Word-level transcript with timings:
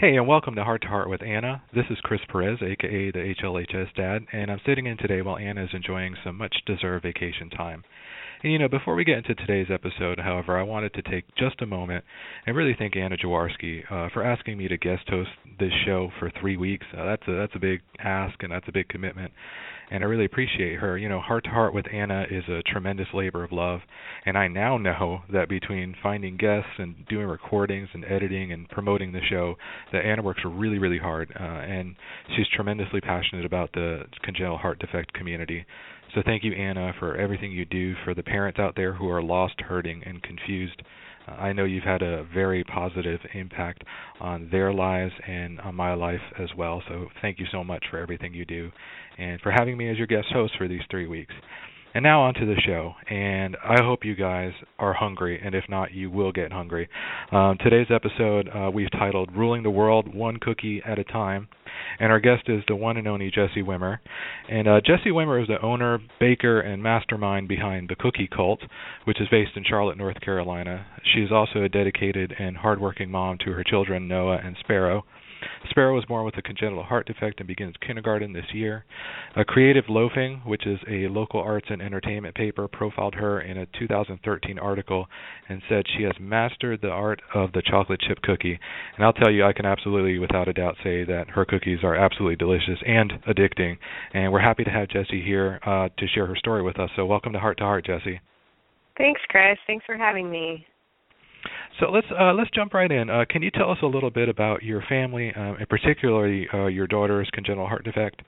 Hey, 0.00 0.16
and 0.16 0.26
welcome 0.26 0.54
to 0.54 0.64
Heart 0.64 0.80
to 0.80 0.88
Heart 0.88 1.10
with 1.10 1.22
Anna. 1.22 1.62
This 1.74 1.84
is 1.90 1.98
Chris 2.02 2.22
Perez, 2.32 2.62
aka 2.62 3.10
the 3.10 3.34
HLHS 3.38 3.92
Dad, 3.94 4.22
and 4.32 4.50
I'm 4.50 4.62
sitting 4.64 4.86
in 4.86 4.96
today 4.96 5.20
while 5.20 5.36
Anna 5.36 5.62
is 5.64 5.74
enjoying 5.74 6.14
some 6.24 6.38
much 6.38 6.56
deserved 6.64 7.02
vacation 7.02 7.50
time. 7.50 7.84
And 8.42 8.52
you 8.52 8.58
know, 8.58 8.68
before 8.68 8.94
we 8.94 9.04
get 9.04 9.18
into 9.18 9.34
today's 9.34 9.66
episode, 9.70 10.18
however, 10.18 10.58
I 10.58 10.62
wanted 10.62 10.94
to 10.94 11.02
take 11.02 11.24
just 11.36 11.60
a 11.60 11.66
moment 11.66 12.04
and 12.46 12.56
really 12.56 12.74
thank 12.78 12.96
Anna 12.96 13.16
Jaworski 13.16 13.82
uh, 13.90 14.08
for 14.14 14.24
asking 14.24 14.56
me 14.56 14.66
to 14.68 14.78
guest 14.78 15.02
host 15.08 15.30
this 15.58 15.72
show 15.84 16.10
for 16.18 16.32
three 16.40 16.56
weeks. 16.56 16.86
Uh, 16.96 17.04
that's 17.04 17.28
a 17.28 17.32
that's 17.32 17.54
a 17.54 17.58
big 17.58 17.80
ask 18.02 18.42
and 18.42 18.50
that's 18.50 18.66
a 18.68 18.72
big 18.72 18.88
commitment 18.88 19.32
and 19.90 20.04
I 20.04 20.06
really 20.06 20.24
appreciate 20.24 20.78
her. 20.78 20.96
You 20.96 21.08
know, 21.08 21.20
Heart 21.20 21.44
to 21.44 21.50
Heart 21.50 21.74
with 21.74 21.86
Anna 21.92 22.24
is 22.30 22.44
a 22.48 22.62
tremendous 22.62 23.08
labor 23.12 23.42
of 23.42 23.50
love, 23.50 23.80
and 24.24 24.38
I 24.38 24.46
now 24.46 24.78
know 24.78 25.22
that 25.32 25.48
between 25.48 25.96
finding 26.02 26.36
guests 26.36 26.70
and 26.78 26.94
doing 27.08 27.26
recordings 27.26 27.88
and 27.92 28.04
editing 28.04 28.52
and 28.52 28.68
promoting 28.68 29.12
the 29.12 29.20
show, 29.28 29.56
that 29.92 30.04
Anna 30.04 30.22
works 30.22 30.42
really, 30.44 30.78
really 30.78 30.98
hard, 30.98 31.32
uh, 31.38 31.42
and 31.42 31.96
she's 32.36 32.46
tremendously 32.54 33.00
passionate 33.00 33.44
about 33.44 33.72
the 33.72 34.04
congenital 34.22 34.58
heart 34.58 34.78
defect 34.78 35.12
community. 35.12 35.66
So 36.14 36.22
thank 36.24 36.42
you, 36.42 36.52
Anna, 36.52 36.92
for 36.98 37.16
everything 37.16 37.52
you 37.52 37.64
do 37.64 37.94
for 38.04 38.14
the 38.14 38.22
parents 38.22 38.58
out 38.58 38.74
there 38.74 38.92
who 38.92 39.08
are 39.08 39.22
lost, 39.22 39.60
hurting, 39.60 40.02
and 40.04 40.22
confused. 40.22 40.82
Uh, 41.28 41.32
I 41.32 41.52
know 41.52 41.64
you've 41.64 41.84
had 41.84 42.02
a 42.02 42.24
very 42.34 42.64
positive 42.64 43.20
impact 43.34 43.84
on 44.20 44.48
their 44.50 44.72
lives 44.72 45.12
and 45.26 45.60
on 45.60 45.74
my 45.74 45.94
life 45.94 46.20
as 46.38 46.48
well. 46.56 46.82
So 46.88 47.06
thank 47.22 47.38
you 47.38 47.46
so 47.52 47.62
much 47.62 47.84
for 47.90 47.98
everything 47.98 48.34
you 48.34 48.44
do 48.44 48.70
and 49.18 49.40
for 49.40 49.52
having 49.52 49.76
me 49.76 49.88
as 49.88 49.98
your 49.98 50.08
guest 50.08 50.28
host 50.32 50.54
for 50.58 50.66
these 50.66 50.82
three 50.90 51.06
weeks. 51.06 51.34
And 51.92 52.04
now 52.04 52.22
on 52.22 52.34
to 52.34 52.46
the 52.46 52.60
show. 52.64 52.94
And 53.08 53.56
I 53.64 53.82
hope 53.82 54.04
you 54.04 54.14
guys 54.14 54.52
are 54.78 54.92
hungry, 54.92 55.40
and 55.42 55.56
if 55.56 55.64
not, 55.68 55.92
you 55.92 56.08
will 56.08 56.30
get 56.30 56.52
hungry. 56.52 56.88
Um, 57.32 57.58
today's 57.60 57.88
episode 57.90 58.48
uh, 58.48 58.70
we've 58.72 58.90
titled 58.92 59.36
Ruling 59.36 59.64
the 59.64 59.70
World 59.70 60.14
One 60.14 60.36
Cookie 60.36 60.80
at 60.86 61.00
a 61.00 61.04
Time. 61.04 61.48
And 61.98 62.12
our 62.12 62.20
guest 62.20 62.44
is 62.46 62.62
the 62.68 62.76
one 62.76 62.96
and 62.96 63.08
only 63.08 63.30
Jessie 63.30 63.62
Wimmer. 63.62 63.98
And 64.48 64.68
uh, 64.68 64.80
Jessie 64.80 65.10
Wimmer 65.10 65.42
is 65.42 65.48
the 65.48 65.60
owner, 65.60 65.98
baker, 66.20 66.60
and 66.60 66.80
mastermind 66.80 67.48
behind 67.48 67.88
the 67.88 67.96
Cookie 67.96 68.28
Cult, 68.32 68.60
which 69.04 69.20
is 69.20 69.28
based 69.28 69.56
in 69.56 69.64
Charlotte, 69.68 69.98
North 69.98 70.20
Carolina. 70.20 70.86
She 71.12 71.20
is 71.20 71.32
also 71.32 71.62
a 71.62 71.68
dedicated 71.68 72.34
and 72.38 72.56
hardworking 72.56 73.10
mom 73.10 73.38
to 73.44 73.52
her 73.52 73.64
children, 73.64 74.06
Noah 74.06 74.38
and 74.44 74.56
Sparrow. 74.60 75.04
Sparrow 75.70 75.94
was 75.94 76.04
born 76.04 76.24
with 76.24 76.36
a 76.36 76.42
congenital 76.42 76.82
heart 76.82 77.06
defect 77.06 77.40
and 77.40 77.46
begins 77.46 77.74
kindergarten 77.84 78.32
this 78.32 78.52
year. 78.52 78.84
A 79.36 79.44
Creative 79.44 79.84
Loafing, 79.88 80.42
which 80.44 80.66
is 80.66 80.78
a 80.88 81.08
local 81.08 81.40
arts 81.40 81.66
and 81.70 81.80
entertainment 81.80 82.34
paper, 82.34 82.68
profiled 82.68 83.14
her 83.14 83.40
in 83.40 83.58
a 83.58 83.66
2013 83.78 84.58
article 84.58 85.06
and 85.48 85.62
said 85.68 85.84
she 85.96 86.04
has 86.04 86.14
mastered 86.20 86.80
the 86.80 86.88
art 86.88 87.22
of 87.34 87.52
the 87.52 87.62
chocolate 87.62 88.00
chip 88.00 88.20
cookie. 88.22 88.58
And 88.96 89.04
I'll 89.04 89.12
tell 89.12 89.30
you, 89.30 89.44
I 89.44 89.52
can 89.52 89.66
absolutely, 89.66 90.18
without 90.18 90.48
a 90.48 90.52
doubt, 90.52 90.76
say 90.82 91.04
that 91.04 91.30
her 91.30 91.44
cookies 91.44 91.78
are 91.82 91.94
absolutely 91.94 92.36
delicious 92.36 92.78
and 92.86 93.12
addicting. 93.28 93.76
And 94.12 94.32
we're 94.32 94.40
happy 94.40 94.64
to 94.64 94.70
have 94.70 94.88
Jessie 94.88 95.22
here 95.22 95.60
uh, 95.64 95.88
to 95.96 96.06
share 96.08 96.26
her 96.26 96.36
story 96.36 96.62
with 96.62 96.78
us. 96.78 96.90
So 96.96 97.06
welcome 97.06 97.32
to 97.32 97.38
Heart 97.38 97.58
to 97.58 97.64
Heart, 97.64 97.86
Jessie. 97.86 98.20
Thanks, 98.96 99.20
Chris. 99.28 99.56
Thanks 99.66 99.84
for 99.86 99.96
having 99.96 100.30
me. 100.30 100.66
So 101.80 101.86
let's 101.90 102.06
uh, 102.10 102.34
let's 102.34 102.50
jump 102.50 102.74
right 102.74 102.90
in. 102.92 103.08
Uh, 103.08 103.24
can 103.28 103.42
you 103.42 103.50
tell 103.50 103.70
us 103.70 103.78
a 103.82 103.86
little 103.86 104.10
bit 104.10 104.28
about 104.28 104.62
your 104.62 104.84
family, 104.86 105.32
um, 105.34 105.56
and 105.58 105.68
particularly 105.68 106.46
uh, 106.52 106.66
your 106.66 106.86
daughter's 106.86 107.28
congenital 107.32 107.66
heart 107.66 107.84
defect? 107.84 108.20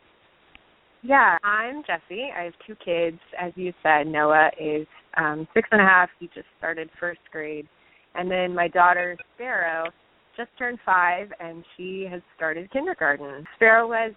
Yeah, 1.03 1.37
I'm 1.45 1.83
Jessie. 1.87 2.29
I 2.35 2.45
have 2.45 2.55
two 2.67 2.75
kids. 2.83 3.19
As 3.39 3.53
you 3.55 3.75
said, 3.83 4.07
Noah 4.07 4.51
is 4.59 4.87
um, 5.19 5.47
six 5.53 5.69
and 5.71 5.83
a 5.83 5.85
half. 5.85 6.09
He 6.19 6.29
just 6.29 6.47
started 6.57 6.89
first 6.99 7.21
grade, 7.31 7.69
and 8.15 8.31
then 8.31 8.55
my 8.55 8.69
daughter 8.69 9.19
Sparrow 9.35 9.91
just 10.35 10.49
turned 10.59 10.79
five, 10.87 11.29
and 11.39 11.63
she 11.77 12.07
has 12.11 12.23
started 12.35 12.73
kindergarten. 12.73 13.45
Sparrow 13.57 13.87
was 13.87 14.15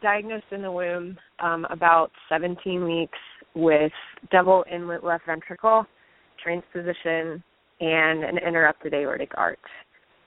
diagnosed 0.00 0.44
in 0.52 0.62
the 0.62 0.70
womb 0.70 1.18
um, 1.40 1.66
about 1.70 2.12
17 2.28 2.84
weeks 2.84 3.18
with 3.56 3.90
double 4.30 4.64
inlet 4.72 5.02
left 5.02 5.26
ventricle 5.26 5.84
transposition 6.40 7.42
and 7.80 8.24
an 8.24 8.38
interrupted 8.38 8.94
aortic 8.94 9.32
arch. 9.36 9.58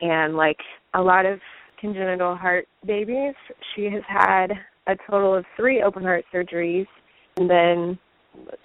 And 0.01 0.35
like 0.35 0.59
a 0.93 1.01
lot 1.01 1.25
of 1.25 1.39
congenital 1.79 2.35
heart 2.35 2.67
babies, 2.85 3.33
she 3.75 3.85
has 3.85 4.03
had 4.07 4.51
a 4.87 4.95
total 5.09 5.35
of 5.35 5.45
three 5.55 5.81
open 5.81 6.03
heart 6.03 6.25
surgeries 6.33 6.87
and 7.37 7.49
then 7.49 7.99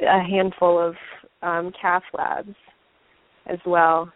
a 0.00 0.22
handful 0.22 0.78
of 0.78 0.95
um, 1.43 1.72
cath 1.81 2.03
labs 2.17 2.55
as 3.47 3.59
well. 3.67 4.12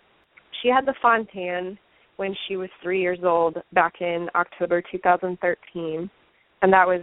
She 0.62 0.68
had 0.68 0.86
the 0.86 0.94
Fontan 1.00 1.78
when 2.16 2.34
she 2.46 2.56
was 2.56 2.68
three 2.82 3.00
years 3.00 3.20
old 3.22 3.58
back 3.72 4.00
in 4.00 4.28
October 4.34 4.82
2013, 4.90 6.10
and 6.62 6.72
that 6.72 6.86
was 6.86 7.02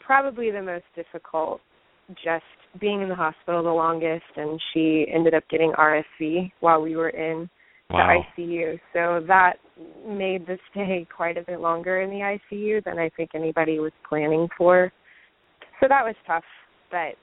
probably 0.00 0.50
the 0.50 0.62
most 0.62 0.84
difficult 0.94 1.60
just 2.14 2.44
being 2.80 3.02
in 3.02 3.08
the 3.08 3.14
hospital 3.14 3.62
the 3.62 3.70
longest 3.70 4.24
and 4.36 4.60
she 4.72 5.06
ended 5.12 5.34
up 5.34 5.44
getting 5.50 5.72
RSV 5.72 6.52
while 6.60 6.80
we 6.82 6.96
were 6.96 7.10
in 7.10 7.48
wow. 7.90 8.22
the 8.36 8.42
ICU. 8.42 8.80
So 8.92 9.26
that 9.26 9.54
made 10.06 10.46
the 10.46 10.58
stay 10.70 11.06
quite 11.16 11.36
a 11.36 11.42
bit 11.42 11.60
longer 11.60 12.02
in 12.02 12.10
the 12.10 12.38
ICU 12.52 12.84
than 12.84 12.98
I 12.98 13.10
think 13.16 13.30
anybody 13.34 13.78
was 13.78 13.92
planning 14.08 14.48
for. 14.56 14.92
So 15.80 15.86
that 15.88 16.04
was 16.04 16.14
tough, 16.26 16.44
but 16.90 17.14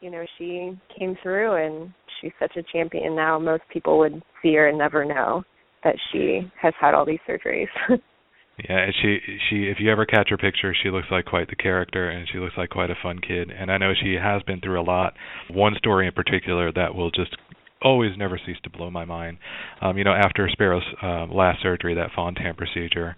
you 0.00 0.10
know, 0.10 0.24
she 0.38 0.78
came 0.98 1.16
through 1.22 1.54
and 1.64 1.92
she's 2.20 2.32
such 2.38 2.56
a 2.56 2.62
champion 2.72 3.16
now. 3.16 3.38
Most 3.38 3.62
people 3.72 3.98
would 3.98 4.22
see 4.42 4.54
her 4.54 4.68
and 4.68 4.78
never 4.78 5.04
know 5.04 5.42
that 5.84 5.96
she 6.12 6.50
has 6.60 6.74
had 6.80 6.94
all 6.94 7.06
these 7.06 7.18
surgeries. 7.28 7.68
Yeah, 8.58 8.86
she 9.02 9.18
she 9.50 9.64
if 9.64 9.78
you 9.80 9.92
ever 9.92 10.06
catch 10.06 10.30
her 10.30 10.38
picture, 10.38 10.74
she 10.82 10.90
looks 10.90 11.08
like 11.10 11.26
quite 11.26 11.48
the 11.48 11.56
character 11.56 12.08
and 12.08 12.26
she 12.32 12.38
looks 12.38 12.54
like 12.56 12.70
quite 12.70 12.90
a 12.90 12.94
fun 13.02 13.18
kid. 13.18 13.50
And 13.50 13.70
I 13.70 13.76
know 13.76 13.92
she 13.94 14.14
has 14.14 14.42
been 14.44 14.60
through 14.60 14.80
a 14.80 14.82
lot. 14.82 15.12
One 15.50 15.74
story 15.76 16.06
in 16.06 16.14
particular 16.14 16.72
that 16.72 16.94
will 16.94 17.10
just 17.10 17.36
always 17.82 18.12
never 18.16 18.40
cease 18.46 18.56
to 18.64 18.70
blow 18.70 18.90
my 18.90 19.04
mind. 19.04 19.38
Um, 19.82 19.98
you 19.98 20.04
know, 20.04 20.14
after 20.14 20.48
Sparrow's 20.50 20.82
uh, 21.02 21.26
last 21.26 21.62
surgery, 21.62 21.94
that 21.94 22.10
Fontan 22.16 22.54
procedure, 22.54 23.14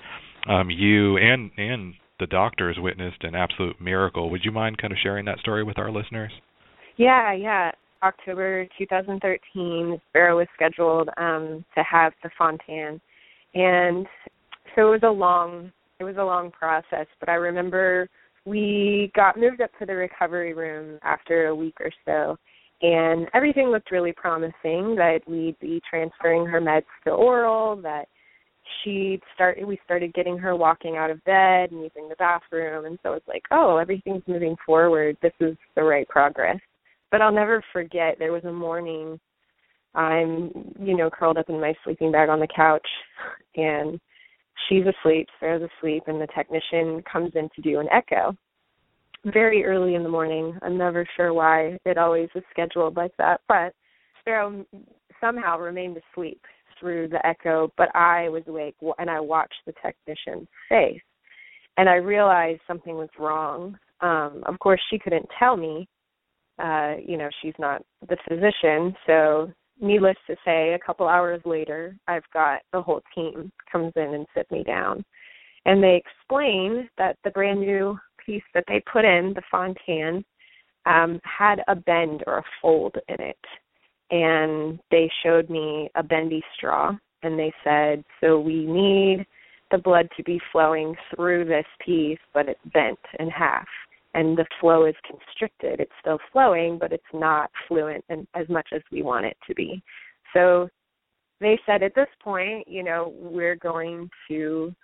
um, 0.48 0.71
you 0.71 1.16
and 1.19 1.53
and 1.56 1.94
the 2.19 2.27
doctors 2.27 2.77
witnessed 2.81 3.22
an 3.22 3.37
absolute 3.37 3.81
miracle. 3.81 4.31
Would 4.31 4.44
you 4.44 4.50
mind 4.50 4.78
kind 4.78 4.93
of 4.93 4.98
sharing 5.00 5.25
that 5.27 5.38
story 5.38 5.62
with 5.62 5.78
our 5.78 5.91
listeners? 5.91 6.32
Yeah, 6.97 7.32
yeah. 7.32 7.71
October 8.03 8.66
2013, 8.78 10.00
Sparrow 10.10 10.37
was 10.37 10.47
scheduled 10.54 11.09
um, 11.16 11.65
to 11.77 11.82
have 11.82 12.12
the 12.22 12.31
Fontan, 12.37 13.00
and 13.54 14.07
so 14.74 14.88
it 14.88 15.03
was 15.03 15.03
a 15.03 15.10
long 15.10 15.72
it 16.00 16.04
was 16.04 16.16
a 16.16 16.24
long 16.24 16.53
process, 16.53 17.06
but 17.18 17.28
I 17.28 17.34
remember 17.34 18.09
we 18.44 19.10
got 19.16 19.36
moved 19.36 19.60
up 19.60 19.70
to 19.80 19.86
the 19.86 19.94
recovery 19.94 20.54
room 20.54 20.98
after 21.03 21.48
a 21.48 21.54
week 21.54 21.74
or 21.80 21.91
so 22.04 22.38
and 22.80 23.26
everything 23.34 23.68
looked 23.68 23.91
really 23.91 24.12
promising 24.12 24.94
that 24.94 25.20
we'd 25.26 25.59
be 25.59 25.80
transferring 25.88 26.47
her 26.47 26.60
meds 26.60 26.84
to 27.04 27.10
oral, 27.10 27.76
that 27.82 28.06
she'd 28.82 29.20
start 29.34 29.59
we 29.66 29.80
started 29.84 30.15
getting 30.15 30.38
her 30.38 30.54
walking 30.54 30.97
out 30.97 31.10
of 31.10 31.22
bed 31.24 31.72
and 31.72 31.82
using 31.82 32.09
the 32.09 32.16
bathroom 32.18 32.84
and 32.84 32.98
so 33.03 33.15
it's 33.15 33.26
like, 33.26 33.42
oh, 33.50 33.78
everything's 33.78 34.22
moving 34.26 34.56
forward. 34.65 35.16
This 35.22 35.32
is 35.41 35.56
the 35.74 35.82
right 35.82 36.09
progress. 36.09 36.59
But 37.10 37.22
I'll 37.22 37.32
never 37.32 37.65
forget 37.72 38.16
there 38.18 38.32
was 38.32 38.44
a 38.44 38.53
morning 38.53 39.18
I'm, 39.94 40.53
you 40.78 40.97
know, 40.97 41.10
curled 41.10 41.38
up 41.38 41.48
in 41.48 41.60
my 41.60 41.74
sleeping 41.82 42.12
bag 42.12 42.28
on 42.28 42.41
the 42.41 42.48
couch 42.54 42.86
and 43.56 43.98
she's 44.69 44.84
asleep, 44.87 45.28
Sarah's 45.41 45.69
asleep, 45.78 46.05
and 46.07 46.21
the 46.21 46.28
technician 46.28 47.03
comes 47.10 47.33
in 47.34 47.49
to 47.55 47.63
do 47.63 47.81
an 47.81 47.89
echo 47.93 48.37
very 49.25 49.65
early 49.65 49.95
in 49.95 50.03
the 50.03 50.09
morning. 50.09 50.57
I'm 50.63 50.78
never 50.78 51.07
sure 51.16 51.33
why 51.33 51.78
it 51.84 51.99
always 51.99 52.28
is 52.34 52.43
scheduled 52.51 52.97
like 52.97 53.13
that, 53.19 53.41
but 53.49 53.75
Sparrow 54.21 54.65
somehow 55.21 55.59
remained 55.59 55.97
asleep 55.97 56.41
through 56.78 57.09
the 57.09 57.25
echo, 57.27 57.72
but 57.77 57.95
I 57.95 58.28
was 58.28 58.43
awake 58.47 58.77
and 58.99 59.10
I 59.10 59.21
watched 59.21 59.60
the 59.66 59.75
technician's 59.83 60.49
face. 60.69 61.01
And 61.77 61.89
I 61.89 61.95
realized 61.95 62.61
something 62.66 62.95
was 62.95 63.09
wrong. 63.19 63.78
Um, 64.01 64.43
of 64.47 64.59
course, 64.59 64.81
she 64.91 64.99
couldn't 64.99 65.28
tell 65.39 65.57
me. 65.57 65.89
Uh, 66.59 66.95
you 67.04 67.16
know, 67.16 67.28
she's 67.41 67.54
not 67.59 67.83
the 68.09 68.16
physician, 68.28 68.95
so 69.07 69.53
needless 69.80 70.16
to 70.27 70.36
say, 70.45 70.75
a 70.75 70.78
couple 70.78 71.09
hours 71.09 71.41
later, 71.45 71.97
I've 72.07 72.28
got 72.33 72.60
the 72.72 72.83
whole 72.83 73.03
team 73.15 73.53
comes 73.71 73.92
in 73.97 74.15
and 74.15 74.27
sit 74.36 74.51
me 74.51 74.65
down, 74.65 75.04
and 75.65 75.83
they 75.83 75.97
explain 75.97 76.89
that 76.98 77.16
the 77.25 77.30
brand 77.30 77.60
new 77.60 77.98
piece 78.25 78.42
that 78.54 78.65
they 78.69 78.83
put 78.92 79.04
in 79.04 79.33
the 79.34 79.42
Fontan 79.51 80.25
um, 80.86 81.21
had 81.25 81.63
a 81.69 81.75
bend 81.75 82.25
or 82.27 82.39
a 82.39 82.45
fold 82.60 82.97
in 83.09 83.21
it, 83.21 83.39
and 84.10 84.78
they 84.91 85.10
showed 85.22 85.51
me 85.51 85.91
a 85.95 86.03
bendy 86.03 86.42
straw, 86.57 86.92
and 87.22 87.39
they 87.39 87.53
said, 87.65 88.04
so 88.21 88.39
we 88.41 88.65
need 88.66 89.27
the 89.71 89.78
blood 89.78 90.09
to 90.16 90.22
be 90.22 90.41
flowing 90.51 90.95
through 91.15 91.45
this 91.45 91.66
piece, 91.84 92.19
but 92.33 92.48
it's 92.48 92.60
bent 92.72 92.98
in 93.19 93.28
half 93.28 93.66
and 94.15 94.37
the 94.37 94.47
flow 94.60 94.87
is 94.87 94.95
constricted. 95.07 95.81
It's 95.81 95.93
still 96.01 96.19
flowing, 96.33 96.78
but 96.78 96.93
it's 96.93 97.03
not 97.13 97.51
fluent 97.66 98.05
and 98.09 98.27
as 98.34 98.49
much 98.49 98.69
as 98.75 98.83
we 98.91 99.03
want 99.03 99.27
it 99.27 99.37
to 99.47 99.55
be. 99.55 99.83
So 100.33 100.69
they 101.41 101.59
said 101.66 101.83
at 101.83 101.95
this 101.95 102.09
point, 102.22 102.66
you 102.66 102.83
know, 102.83 103.13
we're 103.16 103.57
going 103.57 104.09
to 104.28 104.75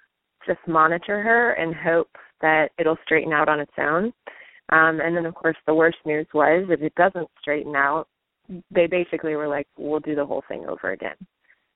just 0.46 0.60
monitor 0.66 1.22
her 1.22 1.52
and 1.52 1.74
hope 1.74 2.10
that 2.40 2.68
it'll 2.78 2.98
straighten 3.04 3.32
out 3.32 3.48
on 3.48 3.60
its 3.60 3.72
own. 3.78 4.12
Um, 4.70 5.00
and 5.00 5.16
then, 5.16 5.26
of 5.26 5.34
course, 5.34 5.56
the 5.66 5.74
worst 5.74 5.98
news 6.04 6.26
was 6.32 6.66
if 6.70 6.80
it 6.80 6.94
doesn't 6.94 7.28
straighten 7.40 7.74
out, 7.74 8.08
they 8.70 8.86
basically 8.86 9.34
were 9.36 9.48
like, 9.48 9.66
we'll 9.78 10.00
do 10.00 10.14
the 10.14 10.24
whole 10.24 10.42
thing 10.48 10.66
over 10.66 10.92
again 10.92 11.16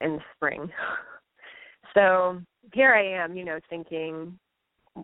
in 0.00 0.12
the 0.12 0.22
spring. 0.36 0.70
so 1.94 2.40
here 2.72 2.92
I 2.92 3.24
am, 3.24 3.36
you 3.36 3.44
know, 3.44 3.58
thinking, 3.68 4.38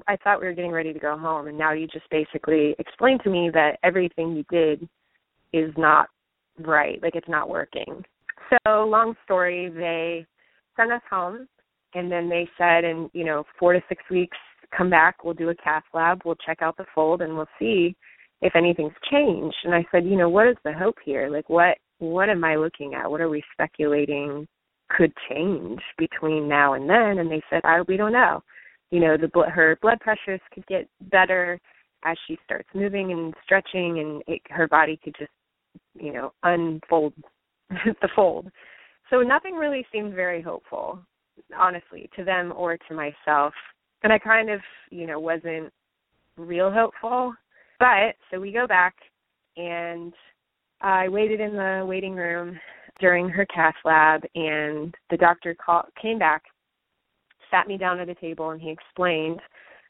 I 0.08 0.16
thought 0.16 0.40
we 0.40 0.46
were 0.46 0.52
getting 0.52 0.72
ready 0.72 0.92
to 0.92 0.98
go 0.98 1.16
home, 1.16 1.48
and 1.48 1.58
now 1.58 1.72
you 1.72 1.86
just 1.86 2.08
basically 2.10 2.74
explained 2.78 3.20
to 3.24 3.30
me 3.30 3.50
that 3.52 3.78
everything 3.82 4.34
you 4.34 4.44
did 4.50 4.88
is 5.52 5.72
not 5.76 6.08
right, 6.58 7.02
like 7.02 7.14
it's 7.14 7.28
not 7.28 7.48
working. 7.48 8.04
So, 8.50 8.84
long 8.84 9.14
story, 9.24 9.70
they 9.70 10.26
sent 10.76 10.92
us 10.92 11.02
home, 11.08 11.48
and 11.94 12.10
then 12.10 12.28
they 12.28 12.48
said, 12.58 12.84
in 12.84 13.08
you 13.12 13.24
know, 13.24 13.44
four 13.58 13.72
to 13.72 13.80
six 13.88 14.02
weeks, 14.10 14.36
come 14.76 14.90
back, 14.90 15.24
we'll 15.24 15.34
do 15.34 15.50
a 15.50 15.54
cath 15.54 15.84
lab, 15.92 16.22
we'll 16.24 16.36
check 16.46 16.58
out 16.60 16.76
the 16.76 16.86
fold, 16.94 17.22
and 17.22 17.36
we'll 17.36 17.48
see 17.58 17.96
if 18.42 18.54
anything's 18.56 18.92
changed. 19.10 19.56
And 19.64 19.74
I 19.74 19.84
said, 19.90 20.04
you 20.04 20.16
know, 20.16 20.28
what 20.28 20.48
is 20.48 20.56
the 20.64 20.72
hope 20.72 20.96
here? 21.04 21.28
Like, 21.30 21.48
what 21.48 21.78
what 21.98 22.28
am 22.28 22.44
I 22.44 22.56
looking 22.56 22.94
at? 22.94 23.10
What 23.10 23.20
are 23.20 23.28
we 23.28 23.42
speculating 23.52 24.46
could 24.90 25.12
change 25.30 25.80
between 25.96 26.48
now 26.48 26.74
and 26.74 26.90
then? 26.90 27.18
And 27.18 27.30
they 27.30 27.42
said, 27.48 27.60
I 27.64 27.82
we 27.86 27.96
don't 27.96 28.12
know 28.12 28.42
you 28.90 29.00
know 29.00 29.16
the 29.16 29.28
her 29.50 29.78
blood 29.82 30.00
pressures 30.00 30.40
could 30.52 30.66
get 30.66 30.88
better 31.10 31.60
as 32.04 32.16
she 32.26 32.38
starts 32.44 32.68
moving 32.74 33.12
and 33.12 33.34
stretching 33.44 33.98
and 33.98 34.22
it, 34.26 34.42
her 34.50 34.68
body 34.68 34.98
could 35.02 35.14
just 35.18 35.30
you 35.94 36.12
know 36.12 36.32
unfold 36.42 37.12
the 37.70 38.08
fold. 38.14 38.48
So 39.10 39.20
nothing 39.20 39.54
really 39.54 39.86
seemed 39.92 40.14
very 40.14 40.42
hopeful 40.42 40.98
honestly 41.56 42.08
to 42.16 42.24
them 42.24 42.52
or 42.56 42.76
to 42.76 42.94
myself. 42.94 43.52
And 44.02 44.12
i 44.12 44.18
kind 44.18 44.50
of 44.50 44.60
you 44.90 45.06
know 45.06 45.18
wasn't 45.18 45.72
real 46.36 46.70
hopeful. 46.70 47.34
But 47.78 48.14
so 48.30 48.40
we 48.40 48.52
go 48.52 48.66
back 48.66 48.94
and 49.56 50.12
i 50.80 51.08
waited 51.08 51.40
in 51.40 51.52
the 51.52 51.84
waiting 51.86 52.14
room 52.14 52.58
during 53.00 53.28
her 53.28 53.46
cath 53.46 53.74
lab 53.84 54.22
and 54.34 54.94
the 55.10 55.16
doctor 55.16 55.54
call, 55.54 55.84
came 56.00 56.18
back 56.18 56.42
sat 57.54 57.68
me 57.68 57.76
down 57.76 58.00
at 58.00 58.08
a 58.08 58.14
table 58.16 58.50
and 58.50 58.60
he 58.60 58.70
explained 58.70 59.40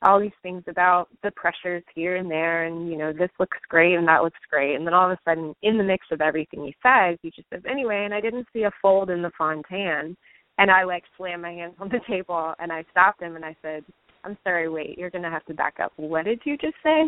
all 0.03 0.21
these 0.21 0.31
things 0.43 0.63
about 0.69 1.09
the 1.23 1.31
pressures 1.31 1.83
here 1.95 2.17
and 2.17 2.31
there 2.31 2.65
and 2.65 2.91
you 2.91 2.99
know 2.99 3.13
this 3.13 3.31
looks 3.41 3.57
great 3.69 3.95
and 3.95 4.07
that 4.07 4.23
looks 4.23 4.39
great. 4.51 4.75
And 4.75 4.87
then 4.87 4.93
all 4.93 5.11
of 5.11 5.17
a 5.17 5.21
sudden 5.25 5.55
in 5.63 5.79
the 5.79 5.85
mix 5.85 6.07
of 6.13 6.21
everything 6.21 6.65
he 6.65 6.77
says 6.83 7.19
he 7.23 7.31
just 7.31 7.49
says 7.51 7.63
anyway 7.69 8.03
and 8.05 8.13
i 8.13 8.21
didn't 8.21 8.47
see 8.53 8.65
a 8.65 8.71
fold 8.83 9.11
in 9.11 9.23
the 9.23 9.31
fontan. 9.39 10.17
And 10.59 10.71
i 10.71 10.85
like 10.85 11.05
slammed 11.17 11.43
my 11.43 11.53
hands 11.53 11.75
on 11.79 11.89
the 11.89 12.01
table 12.09 12.55
and 12.59 12.71
i 12.71 12.85
stopped 12.91 13.23
him 13.23 13.37
and 13.37 13.45
i 13.45 13.57
said 13.63 13.83
i'm 14.25 14.37
sorry 14.45 14.69
wait 14.69 14.99
you're 14.99 15.11
going 15.11 15.25
to 15.25 15.31
have 15.31 15.47
to 15.47 15.55
back 15.55 15.77
up. 15.83 15.93
What 15.97 16.27
did 16.27 16.41
you 16.45 16.59
just 16.59 16.77
say? 16.83 17.05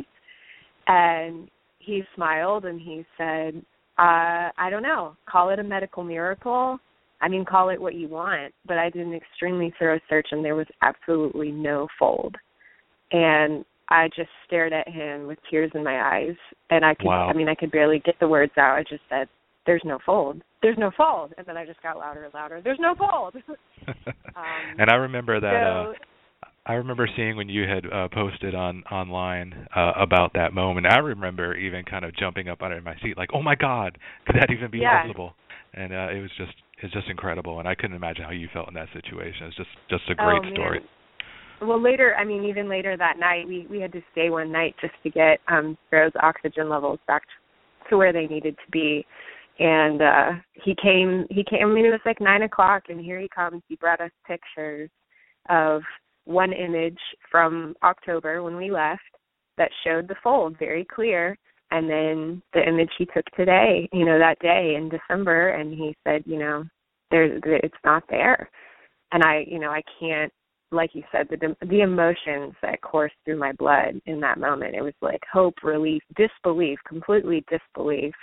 And 0.86 1.48
he 1.80 2.02
smiled 2.14 2.64
and 2.64 2.80
he 2.80 3.04
said 3.18 3.56
uh 3.98 4.50
i 4.56 4.68
don't 4.70 4.82
know. 4.82 5.16
Call 5.28 5.50
it 5.50 5.58
a 5.58 5.64
medical 5.64 6.02
miracle 6.02 6.78
I 7.20 7.28
mean, 7.28 7.44
call 7.44 7.70
it 7.70 7.80
what 7.80 7.94
you 7.94 8.08
want, 8.08 8.52
but 8.66 8.78
I 8.78 8.90
did 8.90 9.06
an 9.06 9.14
extremely 9.14 9.72
thorough 9.78 10.00
search 10.08 10.28
and 10.32 10.44
there 10.44 10.54
was 10.54 10.66
absolutely 10.82 11.50
no 11.50 11.88
fold. 11.98 12.36
And 13.12 13.64
I 13.88 14.08
just 14.08 14.30
stared 14.46 14.72
at 14.72 14.88
him 14.88 15.26
with 15.26 15.38
tears 15.50 15.70
in 15.74 15.84
my 15.84 16.16
eyes, 16.16 16.36
and 16.70 16.84
I 16.84 16.94
could, 16.94 17.06
wow. 17.06 17.28
I 17.28 17.32
mean, 17.32 17.48
I 17.48 17.54
could 17.54 17.70
barely 17.70 18.00
get 18.00 18.16
the 18.18 18.28
words 18.28 18.52
out. 18.58 18.76
I 18.76 18.82
just 18.82 19.02
said, 19.08 19.28
"There's 19.64 19.82
no 19.84 19.98
fold. 20.04 20.42
There's 20.60 20.76
no 20.76 20.90
fold," 20.96 21.34
and 21.38 21.46
then 21.46 21.56
I 21.56 21.64
just 21.64 21.80
got 21.82 21.96
louder 21.96 22.24
and 22.24 22.34
louder. 22.34 22.60
There's 22.60 22.80
no 22.80 22.96
fold. 22.96 23.36
um, 23.86 24.44
and 24.78 24.90
I 24.90 24.96
remember 24.96 25.40
that. 25.40 25.62
So, 25.62 25.92
uh, 25.92 25.94
I 26.66 26.74
remember 26.74 27.08
seeing 27.14 27.36
when 27.36 27.48
you 27.48 27.62
had 27.62 27.86
uh, 27.86 28.08
posted 28.08 28.56
on 28.56 28.82
online 28.90 29.68
uh, 29.74 29.92
about 29.96 30.32
that 30.34 30.52
moment. 30.52 30.88
I 30.90 30.98
remember 30.98 31.54
even 31.54 31.84
kind 31.84 32.04
of 32.04 32.16
jumping 32.16 32.48
up 32.48 32.62
out 32.62 32.72
of 32.72 32.82
my 32.82 32.96
seat, 33.02 33.16
like, 33.16 33.30
"Oh 33.32 33.42
my 33.42 33.54
God, 33.54 33.98
could 34.26 34.34
that 34.34 34.50
even 34.50 34.70
be 34.72 34.78
yeah. 34.78 35.02
possible?" 35.02 35.34
And 35.74 35.92
uh, 35.92 36.08
it 36.10 36.20
was 36.20 36.30
just 36.36 36.54
it's 36.82 36.93
just 36.93 37.08
incredible, 37.08 37.58
and 37.58 37.69
I 37.69 37.75
couldn't 37.75 37.96
imagine 37.96 38.25
how 38.25 38.32
you 38.32 38.49
felt 38.52 38.69
in 38.69 38.75
that 38.75 38.88
situation. 38.93 39.46
It's 39.46 39.56
just 39.56 39.70
just 39.88 40.02
a 40.11 40.14
great 40.14 40.43
oh, 40.44 40.52
story. 40.52 40.81
Well, 41.62 41.82
later, 41.82 42.14
I 42.19 42.25
mean, 42.25 42.44
even 42.44 42.69
later 42.69 42.96
that 42.96 43.19
night, 43.19 43.49
we 43.49 43.67
we 43.70 43.81
had 43.81 43.93
to 43.93 44.02
stay 44.12 44.28
one 44.28 44.52
night 44.52 44.75
just 44.81 44.94
to 45.02 45.11
get 45.11 45.40
um 45.49 45.78
Sparrow's 45.87 46.12
oxygen 46.23 46.69
levels 46.69 46.99
back 47.06 47.23
to 47.88 47.96
where 47.96 48.12
they 48.12 48.26
needed 48.26 48.56
to 48.56 48.70
be. 48.70 49.06
And 49.58 50.02
uh 50.02 50.31
he 50.52 50.75
came 50.81 51.26
he 51.31 51.43
came 51.44 51.67
I 51.67 51.73
mean 51.73 51.87
it 51.87 51.90
was 51.90 52.00
like 52.05 52.20
nine 52.20 52.43
o'clock 52.43 52.84
and 52.88 53.00
here 53.00 53.19
he 53.19 53.28
comes. 53.34 53.62
He 53.69 53.76
brought 53.76 54.02
us 54.02 54.11
pictures 54.26 54.90
of 55.49 55.81
one 56.26 56.52
image 56.52 56.99
from 57.31 57.75
October 57.82 58.43
when 58.43 58.56
we 58.56 58.70
left 58.70 59.00
that 59.56 59.70
showed 59.82 60.08
the 60.08 60.17
fold 60.23 60.58
very 60.58 60.84
clear 60.84 61.38
and 61.70 61.90
then 61.90 62.42
the 62.52 62.66
image 62.66 62.90
he 62.98 63.06
took 63.06 63.24
today, 63.36 63.88
you 63.92 64.04
know, 64.04 64.18
that 64.18 64.38
day 64.38 64.74
in 64.76 64.88
December, 64.88 65.50
and 65.50 65.72
he 65.72 65.96
said, 66.04 66.22
you 66.24 66.38
know, 66.38 66.64
there's 67.10 67.40
it's 67.44 67.74
not 67.84 68.04
there, 68.08 68.48
and 69.12 69.22
I, 69.22 69.44
you 69.46 69.58
know, 69.58 69.70
I 69.70 69.82
can't, 70.00 70.32
like 70.73 70.90
you 70.94 71.02
said, 71.12 71.28
the 71.30 71.56
the 71.66 71.80
emotions 71.80 72.54
that 72.62 72.82
coursed 72.82 73.14
through 73.25 73.38
my 73.38 73.52
blood 73.52 74.00
in 74.06 74.20
that 74.20 74.38
moment, 74.38 74.75
it 74.75 74.82
was 74.82 74.94
like 75.00 75.20
hope, 75.32 75.54
relief, 75.62 76.02
disbelief, 76.16 76.78
completely 76.87 77.44
disbelief, 77.50 78.14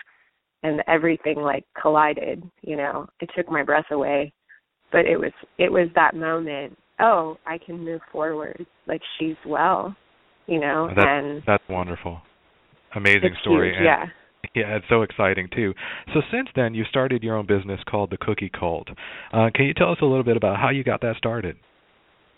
and 0.63 0.81
everything 0.87 1.37
like 1.37 1.65
collided. 1.81 2.43
You 2.61 2.77
know, 2.77 3.07
it 3.19 3.29
took 3.35 3.49
my 3.49 3.63
breath 3.63 3.91
away, 3.91 4.33
but 4.91 5.05
it 5.05 5.17
was 5.17 5.31
it 5.57 5.71
was 5.71 5.89
that 5.95 6.15
moment. 6.15 6.77
Oh, 6.99 7.37
I 7.45 7.57
can 7.57 7.83
move 7.83 8.01
forward. 8.11 8.65
Like 8.87 9.01
she's 9.17 9.35
well, 9.45 9.95
you 10.47 10.59
know, 10.59 10.87
that's, 10.95 11.07
and 11.07 11.43
that's 11.45 11.63
wonderful 11.69 12.21
amazing 12.95 13.31
it's 13.31 13.39
story. 13.41 13.69
Huge, 13.69 13.77
and, 13.77 13.85
yeah. 13.85 14.05
Yeah, 14.55 14.75
it's 14.75 14.85
so 14.89 15.01
exciting 15.01 15.47
too. 15.55 15.73
So 16.13 16.21
since 16.31 16.49
then, 16.55 16.73
you 16.73 16.83
started 16.89 17.23
your 17.23 17.35
own 17.35 17.47
business 17.47 17.79
called 17.89 18.11
the 18.11 18.17
Cookie 18.17 18.51
Cult. 18.57 18.87
Uh, 19.31 19.49
can 19.53 19.65
you 19.65 19.73
tell 19.73 19.91
us 19.91 19.97
a 20.01 20.05
little 20.05 20.23
bit 20.23 20.37
about 20.37 20.57
how 20.57 20.69
you 20.69 20.83
got 20.83 21.01
that 21.01 21.15
started? 21.17 21.55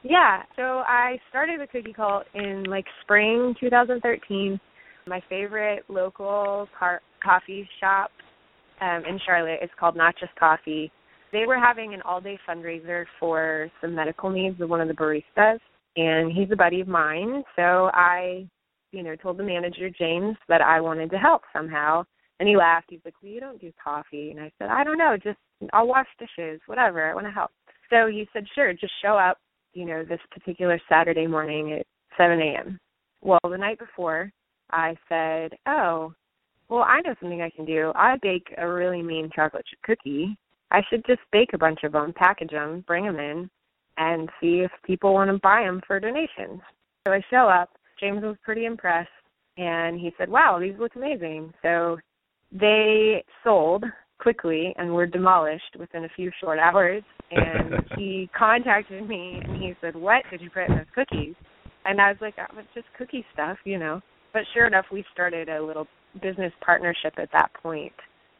Yeah, 0.03 0.43
so 0.55 0.83
I 0.87 1.17
started 1.29 1.59
the 1.59 1.67
Cookie 1.67 1.93
Cult 1.93 2.25
in 2.35 2.63
like 2.69 2.85
spring 3.01 3.55
2013. 3.59 4.59
My 5.07 5.21
favorite 5.29 5.83
local 5.89 6.67
car- 6.77 7.01
coffee 7.23 7.67
shop 7.79 8.11
um, 8.81 9.03
in 9.09 9.19
Charlotte 9.25 9.59
is 9.63 9.69
called 9.79 9.95
Not 9.95 10.15
Just 10.19 10.35
Coffee. 10.35 10.91
They 11.31 11.45
were 11.47 11.57
having 11.57 11.93
an 11.93 12.01
all-day 12.03 12.39
fundraiser 12.47 13.05
for 13.19 13.69
some 13.81 13.95
medical 13.95 14.29
needs 14.29 14.61
of 14.61 14.69
one 14.69 14.79
of 14.79 14.87
the 14.87 14.93
baristas, 14.93 15.59
and 15.97 16.31
he's 16.31 16.51
a 16.51 16.55
buddy 16.55 16.81
of 16.81 16.87
mine. 16.87 17.43
So 17.55 17.89
I 17.93 18.47
you 18.95 19.03
know, 19.03 19.15
told 19.15 19.37
the 19.37 19.43
manager 19.43 19.89
James 19.89 20.37
that 20.47 20.61
I 20.61 20.79
wanted 20.79 21.11
to 21.11 21.17
help 21.17 21.41
somehow. 21.51 22.05
And 22.39 22.47
he 22.49 22.57
laughed. 22.57 22.87
He's 22.89 22.99
like, 23.05 23.15
"Well, 23.21 23.31
you 23.31 23.39
don't 23.39 23.61
do 23.61 23.71
coffee." 23.81 24.31
And 24.31 24.39
I 24.39 24.51
said, 24.57 24.69
"I 24.69 24.83
don't 24.83 24.97
know. 24.97 25.17
Just 25.17 25.39
I'll 25.73 25.87
wash 25.87 26.07
dishes, 26.17 26.61
whatever. 26.65 27.09
I 27.09 27.13
want 27.13 27.27
to 27.27 27.31
help." 27.31 27.51
So 27.89 28.07
he 28.07 28.27
said, 28.33 28.47
"Sure, 28.55 28.73
just 28.73 28.93
show 29.01 29.17
up." 29.17 29.37
You 29.73 29.85
know, 29.85 30.03
this 30.03 30.19
particular 30.31 30.79
Saturday 30.89 31.27
morning 31.27 31.73
at 31.73 31.85
7 32.17 32.39
a.m. 32.41 32.79
Well, 33.21 33.39
the 33.43 33.57
night 33.57 33.79
before, 33.79 34.31
I 34.71 34.95
said, 35.09 35.57
"Oh, 35.65 36.13
well, 36.69 36.83
I 36.83 37.01
know 37.01 37.15
something 37.19 37.41
I 37.41 37.49
can 37.49 37.65
do. 37.65 37.91
I 37.95 38.17
bake 38.21 38.53
a 38.57 38.67
really 38.67 39.03
mean 39.03 39.29
chocolate 39.35 39.65
chip 39.65 39.79
cookie. 39.83 40.37
I 40.71 40.81
should 40.89 41.05
just 41.05 41.21
bake 41.31 41.53
a 41.53 41.57
bunch 41.57 41.83
of 41.83 41.91
them, 41.91 42.13
package 42.13 42.51
them, 42.51 42.83
bring 42.87 43.05
them 43.05 43.19
in, 43.19 43.49
and 43.97 44.29
see 44.41 44.61
if 44.61 44.71
people 44.83 45.13
want 45.13 45.29
to 45.31 45.39
buy 45.39 45.63
them 45.63 45.81
for 45.85 45.99
donations." 45.99 46.61
So 47.05 47.13
I 47.13 47.21
show 47.29 47.47
up 47.47 47.69
James 48.05 48.21
was 48.21 48.35
pretty 48.43 48.65
impressed 48.65 49.09
and 49.57 49.99
he 49.99 50.11
said, 50.17 50.29
Wow, 50.29 50.59
these 50.59 50.75
look 50.79 50.95
amazing. 50.95 51.51
So 51.63 51.97
they 52.51 53.23
sold 53.43 53.83
quickly 54.19 54.75
and 54.77 54.93
were 54.93 55.07
demolished 55.07 55.75
within 55.79 56.05
a 56.05 56.09
few 56.15 56.29
short 56.39 56.59
hours. 56.59 57.01
And 57.31 57.73
he 57.97 58.29
contacted 58.37 59.07
me 59.09 59.41
and 59.43 59.61
he 59.61 59.73
said, 59.81 59.95
What 59.95 60.21
did 60.29 60.41
you 60.41 60.51
put 60.51 60.69
in 60.69 60.75
those 60.75 60.85
cookies? 60.93 61.33
And 61.85 61.99
I 61.99 62.09
was 62.09 62.17
like, 62.21 62.35
oh, 62.37 62.59
It's 62.59 62.67
just 62.75 62.85
cookie 62.95 63.25
stuff, 63.33 63.57
you 63.63 63.79
know. 63.79 64.01
but 64.33 64.43
sure 64.53 64.67
enough, 64.67 64.85
we 64.91 65.03
started 65.11 65.49
a 65.49 65.63
little 65.63 65.87
business 66.21 66.53
partnership 66.63 67.13
at 67.17 67.29
that 67.33 67.51
point. 67.61 67.93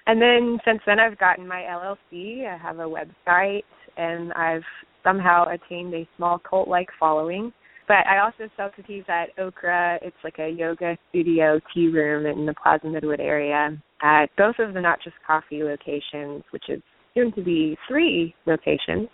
And 0.05 0.21
then 0.21 0.59
since 0.63 0.81
then, 0.85 0.99
I've 0.99 1.17
gotten 1.17 1.47
my 1.47 1.63
LLC. 1.63 2.47
I 2.47 2.57
have 2.57 2.77
a 2.77 2.83
website, 2.83 3.63
and 3.97 4.31
I've 4.33 4.61
somehow 5.03 5.45
attained 5.49 5.95
a 5.95 6.07
small 6.17 6.37
cult-like 6.37 6.89
following. 6.99 7.51
But 7.87 8.07
I 8.07 8.19
also 8.19 8.49
sell 8.57 8.71
cookies 8.75 9.03
at 9.07 9.29
Okra. 9.37 9.99
It's 10.01 10.15
like 10.23 10.39
a 10.39 10.49
yoga 10.49 10.97
studio 11.09 11.59
tea 11.73 11.89
room 11.89 12.25
in 12.25 12.45
the 12.45 12.53
Plaza 12.53 12.87
Midwood 12.87 13.19
area 13.19 13.77
at 14.01 14.27
both 14.37 14.55
of 14.59 14.73
the 14.73 14.81
Not 14.81 14.99
Just 15.03 15.15
Coffee 15.25 15.63
locations, 15.63 16.43
which 16.51 16.65
is 16.69 16.81
soon 17.13 17.31
to 17.33 17.43
be 17.43 17.77
three 17.87 18.33
locations. 18.45 19.07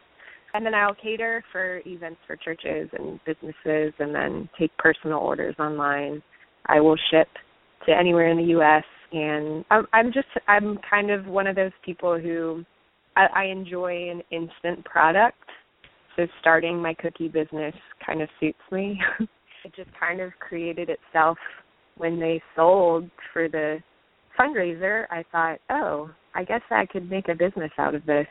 And 0.54 0.66
then 0.66 0.74
I'll 0.74 0.96
cater 0.96 1.44
for 1.51 1.82
events 1.86 2.20
for 2.28 2.36
churches 2.36 2.90
and 2.98 3.20
businesses 3.25 3.94
and 4.00 4.13
then 4.13 4.50
take 4.60 4.75
personal 4.78 5.20
orders 5.20 5.56
online. 5.60 6.22
I 6.68 6.80
will 6.80 6.98
ship 7.10 7.28
to 7.86 7.92
anywhere 7.98 8.30
in 8.30 8.38
the 8.38 8.60
US 8.60 8.84
and 9.12 9.66
I'm, 9.92 10.12
just 10.13 10.28
I'm 10.48 10.78
kind 10.90 11.12
of 11.12 11.25
one 11.25 11.48
of 11.48 11.56
those 11.56 11.72
people 11.84 12.18
who 12.20 12.63
I, 13.16 13.28
I 13.36 13.44
enjoy 13.46 14.10
an 14.10 14.22
instant 14.32 14.86
product. 14.86 15.38
So 16.15 16.27
starting 16.39 16.82
my 16.82 16.94
cookie 16.94 17.27
business 17.27 17.74
kind 18.06 18.22
of 18.22 18.30
suits 18.39 18.60
me. 18.72 19.00
it 19.20 19.74
just 19.75 19.89
kind 20.00 20.22
of 20.22 20.32
created 20.39 20.89
itself 20.89 21.38
when 21.98 22.20
they 22.20 22.41
sold 22.56 23.10
for 23.34 23.48
the 23.48 23.77
fundraiser. 24.39 25.06
I 25.10 25.24
thought, 25.32 25.60
oh, 25.70 26.10
I 26.34 26.44
guess 26.44 26.62
I 26.70 26.86
could 26.86 27.10
make 27.10 27.27
a 27.30 27.36
business 27.36 27.72
out 27.77 27.96
of 27.96 28.06
this. 28.06 28.27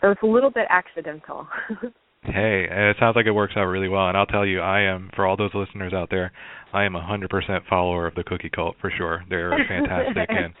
So 0.00 0.10
it's 0.10 0.22
a 0.22 0.26
little 0.26 0.50
bit 0.50 0.66
accidental. 0.68 1.46
hey, 2.22 2.66
it 2.68 2.96
sounds 2.98 3.16
like 3.16 3.26
it 3.26 3.32
works 3.32 3.54
out 3.56 3.66
really 3.66 3.88
well. 3.88 4.08
And 4.08 4.16
I'll 4.16 4.26
tell 4.26 4.44
you, 4.44 4.60
I 4.60 4.82
am 4.82 5.10
for 5.14 5.26
all 5.26 5.36
those 5.36 5.54
listeners 5.54 5.92
out 5.92 6.10
there, 6.10 6.32
I 6.72 6.84
am 6.84 6.96
a 6.96 7.04
hundred 7.04 7.30
percent 7.30 7.64
follower 7.68 8.06
of 8.06 8.14
the 8.14 8.24
Cookie 8.24 8.50
Cult 8.50 8.76
for 8.80 8.92
sure. 8.96 9.24
They're 9.28 9.50
fantastic, 9.68 10.28
and 10.28 10.52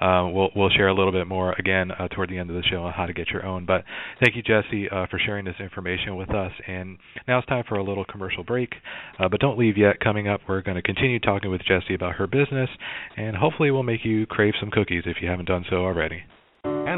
uh, 0.00 0.28
we'll 0.32 0.50
we'll 0.54 0.70
share 0.70 0.88
a 0.88 0.94
little 0.94 1.12
bit 1.12 1.26
more 1.26 1.52
again 1.58 1.90
uh, 1.90 2.08
toward 2.08 2.30
the 2.30 2.38
end 2.38 2.50
of 2.50 2.56
the 2.56 2.62
show 2.62 2.82
on 2.84 2.92
how 2.92 3.06
to 3.06 3.12
get 3.12 3.28
your 3.28 3.44
own. 3.44 3.64
But 3.66 3.84
thank 4.22 4.36
you, 4.36 4.42
Jessie, 4.42 4.88
uh, 4.90 5.06
for 5.10 5.18
sharing 5.18 5.44
this 5.44 5.56
information 5.60 6.16
with 6.16 6.30
us. 6.30 6.52
And 6.66 6.98
now 7.28 7.38
it's 7.38 7.48
time 7.48 7.64
for 7.68 7.76
a 7.76 7.84
little 7.84 8.04
commercial 8.04 8.44
break. 8.44 8.74
Uh, 9.18 9.28
but 9.28 9.40
don't 9.40 9.58
leave 9.58 9.76
yet. 9.76 10.00
Coming 10.00 10.28
up, 10.28 10.40
we're 10.48 10.62
going 10.62 10.76
to 10.76 10.82
continue 10.82 11.18
talking 11.20 11.50
with 11.50 11.62
Jessie 11.62 11.94
about 11.94 12.14
her 12.16 12.26
business, 12.26 12.68
and 13.16 13.36
hopefully, 13.36 13.70
we'll 13.70 13.82
make 13.82 14.04
you 14.04 14.26
crave 14.26 14.54
some 14.60 14.70
cookies 14.70 15.04
if 15.06 15.16
you 15.20 15.28
haven't 15.28 15.46
done 15.46 15.64
so 15.70 15.76
already. 15.76 16.22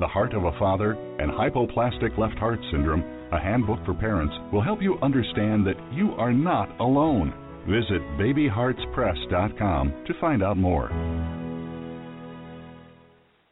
The 0.00 0.08
Heart 0.08 0.34
of 0.34 0.44
a 0.44 0.58
Father, 0.58 0.92
and 1.18 1.30
Hypoplastic 1.30 2.18
Left 2.18 2.38
Heart 2.38 2.60
Syndrome 2.70 3.04
a 3.32 3.40
handbook 3.40 3.78
for 3.86 3.94
parents 3.94 4.34
will 4.52 4.60
help 4.60 4.82
you 4.82 4.98
understand 5.02 5.66
that 5.66 5.80
you 5.92 6.12
are 6.12 6.32
not 6.32 6.68
alone. 6.80 7.32
Visit 7.66 8.02
babyheartspress.com 8.18 10.04
to 10.06 10.20
find 10.20 10.42
out 10.42 10.58
more. 10.58 11.41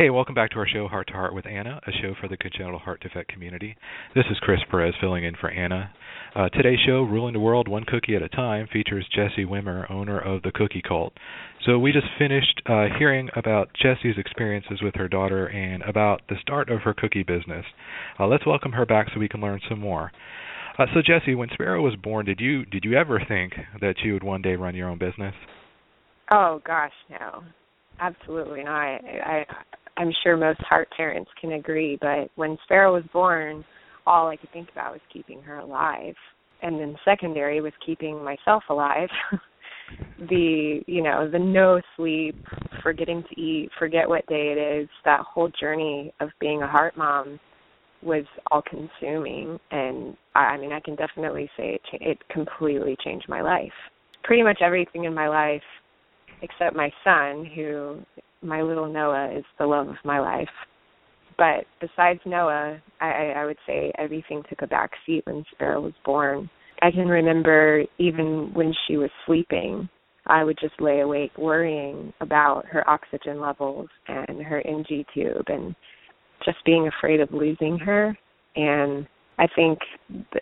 Hey, 0.01 0.09
welcome 0.09 0.35
back 0.35 0.53
to 0.53 0.57
our 0.57 0.67
show, 0.67 0.89
Heart 0.89 1.09
to 1.09 1.13
Heart 1.13 1.35
with 1.35 1.47
Anna, 1.47 1.79
a 1.87 1.93
show 1.93 2.15
for 2.19 2.27
the 2.27 2.39
congenital 2.39 2.79
heart 2.79 3.03
defect 3.03 3.31
community. 3.31 3.77
This 4.15 4.25
is 4.31 4.39
Chris 4.41 4.61
Perez 4.71 4.95
filling 4.99 5.25
in 5.25 5.35
for 5.39 5.51
Anna. 5.51 5.93
Uh, 6.35 6.49
today's 6.49 6.79
show, 6.87 7.03
Ruling 7.03 7.35
the 7.35 7.39
World 7.39 7.69
One 7.69 7.85
Cookie 7.85 8.17
at 8.17 8.23
a 8.23 8.29
Time, 8.31 8.67
features 8.73 9.07
Jessie 9.15 9.45
Wimmer, 9.45 9.91
owner 9.91 10.19
of 10.19 10.41
the 10.41 10.53
Cookie 10.53 10.81
Cult. 10.81 11.13
So 11.67 11.79
we 11.79 11.93
just 11.93 12.07
finished 12.19 12.63
uh, 12.65 12.87
hearing 12.99 13.29
about 13.37 13.69
Jessie's 13.75 14.17
experiences 14.17 14.81
with 14.81 14.95
her 14.95 15.07
daughter 15.07 15.49
and 15.49 15.83
about 15.83 16.23
the 16.31 16.37
start 16.41 16.71
of 16.71 16.81
her 16.81 16.95
cookie 16.95 17.23
business. 17.23 17.67
Uh, 18.19 18.27
let's 18.27 18.47
welcome 18.47 18.73
her 18.73 18.87
back 18.87 19.09
so 19.13 19.21
we 19.21 19.29
can 19.29 19.43
learn 19.43 19.61
some 19.69 19.81
more. 19.81 20.13
Uh, 20.79 20.87
so 20.95 21.03
Jessie, 21.07 21.35
when 21.35 21.51
Sparrow 21.53 21.83
was 21.83 21.97
born, 21.97 22.25
did 22.25 22.41
you 22.41 22.65
did 22.65 22.87
you 22.87 22.95
ever 22.95 23.21
think 23.29 23.53
that 23.83 23.97
you 24.03 24.15
would 24.15 24.25
one 24.25 24.41
day 24.41 24.55
run 24.55 24.75
your 24.75 24.89
own 24.89 24.97
business? 24.97 25.35
Oh 26.33 26.63
gosh, 26.67 26.91
no, 27.11 27.43
absolutely 28.01 28.65
not. 28.65 28.73
I 28.73 29.45
I'm 30.01 30.13
sure 30.25 30.35
most 30.35 30.63
heart 30.63 30.89
parents 30.97 31.31
can 31.39 31.53
agree, 31.53 31.99
but 32.01 32.31
when 32.37 32.57
Sparrow 32.65 32.95
was 32.95 33.05
born, 33.13 33.63
all 34.07 34.29
I 34.29 34.37
could 34.37 34.51
think 34.51 34.71
about 34.73 34.93
was 34.93 35.01
keeping 35.13 35.43
her 35.43 35.59
alive. 35.59 36.15
And 36.63 36.81
then 36.81 36.97
secondary 37.05 37.61
was 37.61 37.75
keeping 37.85 38.25
myself 38.25 38.63
alive. 38.71 39.11
the, 40.31 40.81
you 40.87 41.03
know, 41.03 41.29
the 41.31 41.39
no 41.39 41.83
sleep, 41.97 42.35
forgetting 42.83 43.23
to 43.29 43.41
eat, 43.41 43.69
forget 43.79 44.09
what 44.09 44.27
day 44.27 44.55
it 44.57 44.81
is, 44.81 44.89
that 45.05 45.21
whole 45.21 45.51
journey 45.61 46.15
of 46.21 46.31
being 46.41 46.63
a 46.63 46.67
heart 46.67 46.97
mom 46.97 47.39
was 48.03 48.25
all 48.51 48.63
consuming 48.63 49.61
and 49.71 50.17
I, 50.35 50.39
I 50.39 50.57
mean 50.57 50.73
I 50.73 50.81
can 50.81 50.97
definitely 50.97 51.51
say 51.55 51.75
it 51.75 51.83
cha- 51.91 52.11
it 52.11 52.19
completely 52.31 52.97
changed 53.05 53.29
my 53.29 53.43
life. 53.43 53.73
Pretty 54.25 54.43
much 54.43 54.63
everything 54.63 55.05
in 55.05 55.13
my 55.15 55.29
life 55.29 55.61
except 56.41 56.75
my 56.75 56.91
son 57.05 57.45
who 57.55 57.99
my 58.43 58.63
little 58.63 58.91
Noah 58.91 59.33
is 59.37 59.45
the 59.59 59.67
love 59.67 59.89
of 59.89 59.97
my 60.05 60.21
life. 60.21 60.49
But 61.37 61.65
besides 61.81 62.21
Noah, 62.27 62.81
I, 63.01 63.33
I 63.37 63.45
would 63.47 63.57
say 63.67 63.93
everything 63.99 64.43
took 64.49 64.63
a 64.63 64.67
back 64.67 64.91
seat 65.07 65.23
when 65.27 65.45
Sparrow 65.53 65.81
was 65.81 65.95
born. 66.05 66.51
I 66.83 66.91
can 66.91 67.09
remember 67.09 67.83
even 67.99 68.51
when 68.55 68.75
she 68.87 68.97
was 68.97 69.11
sleeping, 69.27 69.89
I 70.27 70.45
would 70.45 70.59
just 70.61 70.81
lay 70.81 71.01
awake 71.01 71.33
worrying 71.39 72.13
about 72.21 72.67
her 72.67 72.89
oxygen 72.89 73.41
levels 73.41 73.89
and 74.09 74.43
her 74.43 74.63
NG 74.67 75.05
tube 75.15 75.47
and 75.49 75.75
just 76.45 76.59
being 76.65 76.89
afraid 76.89 77.21
of 77.21 77.33
losing 77.33 77.79
her. 77.79 78.17
And 78.57 79.07
I 79.39 79.47
think 79.57 79.79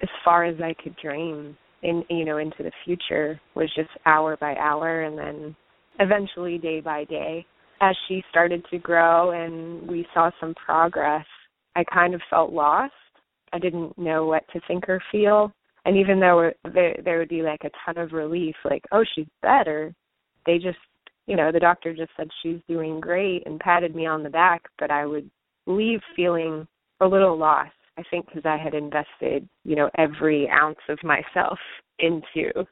as 0.02 0.08
far 0.24 0.44
as 0.44 0.56
I 0.60 0.74
could 0.82 0.96
dream 0.96 1.56
in 1.82 2.02
you 2.10 2.24
know 2.24 2.38
into 2.38 2.64
the 2.64 2.72
future 2.84 3.40
was 3.54 3.72
just 3.76 3.90
hour 4.04 4.36
by 4.40 4.56
hour 4.56 5.02
and 5.02 5.16
then 5.16 5.56
eventually 6.00 6.58
day 6.58 6.80
by 6.80 7.04
day 7.04 7.46
as 7.80 7.96
she 8.06 8.22
started 8.30 8.64
to 8.70 8.78
grow 8.78 9.30
and 9.30 9.88
we 9.88 10.06
saw 10.14 10.30
some 10.40 10.54
progress, 10.54 11.24
I 11.76 11.84
kind 11.84 12.14
of 12.14 12.20
felt 12.28 12.52
lost. 12.52 12.92
I 13.52 13.58
didn't 13.58 13.96
know 13.96 14.26
what 14.26 14.44
to 14.52 14.60
think 14.66 14.88
or 14.88 15.02
feel. 15.10 15.52
And 15.84 15.96
even 15.96 16.20
though 16.20 16.50
there 16.74 16.96
there 17.02 17.18
would 17.18 17.28
be 17.28 17.42
like 17.42 17.64
a 17.64 17.70
ton 17.84 18.02
of 18.02 18.12
relief, 18.12 18.54
like, 18.64 18.84
oh, 18.92 19.04
she's 19.14 19.26
better, 19.42 19.94
they 20.44 20.58
just, 20.58 20.78
you 21.26 21.36
know, 21.36 21.52
the 21.52 21.60
doctor 21.60 21.94
just 21.94 22.10
said 22.16 22.28
she's 22.42 22.58
doing 22.68 23.00
great 23.00 23.46
and 23.46 23.60
patted 23.60 23.94
me 23.94 24.06
on 24.06 24.22
the 24.22 24.30
back, 24.30 24.62
but 24.78 24.90
I 24.90 25.06
would 25.06 25.30
leave 25.66 26.00
feeling 26.16 26.66
a 27.00 27.06
little 27.06 27.38
lost. 27.38 27.72
I 27.96 28.02
think 28.10 28.26
because 28.26 28.44
I 28.44 28.56
had 28.56 28.74
invested, 28.74 29.48
you 29.64 29.76
know, 29.76 29.90
every 29.98 30.48
ounce 30.50 30.78
of 30.88 30.98
myself 31.02 31.58
into 31.98 32.66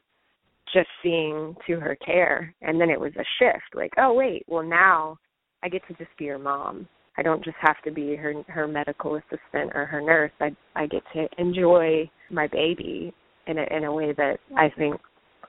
just 0.73 0.89
seeing 1.03 1.55
to 1.67 1.79
her 1.81 1.97
care 2.05 2.55
and 2.63 2.81
then 2.81 2.91
it 2.91 3.01
was 3.01 3.13
a 3.17 3.25
shift 3.39 3.75
like 3.75 3.93
oh 3.99 4.13
wait 4.13 4.45
well 4.49 4.63
now 4.63 5.17
i 5.63 5.69
get 5.69 5.83
to 5.89 5.95
just 5.95 6.11
be 6.19 6.27
her 6.27 6.39
mom 6.39 6.89
i 7.19 7.23
don't 7.23 7.45
just 7.45 7.57
have 7.61 7.81
to 7.85 7.91
be 7.91 8.17
her 8.17 8.35
her 8.49 8.67
medical 8.67 9.17
assistant 9.17 9.71
or 9.75 9.87
her 9.87 10.01
nurse 10.01 10.33
i 10.41 10.51
i 10.75 10.87
get 10.87 11.03
to 11.13 11.27
enjoy 11.39 12.09
my 12.31 12.47
baby 12.49 13.13
in 13.47 13.59
a 13.59 13.77
in 13.77 13.85
a 13.85 13.93
way 13.93 14.13
that 14.13 14.39
i 14.57 14.69
think 14.77 14.97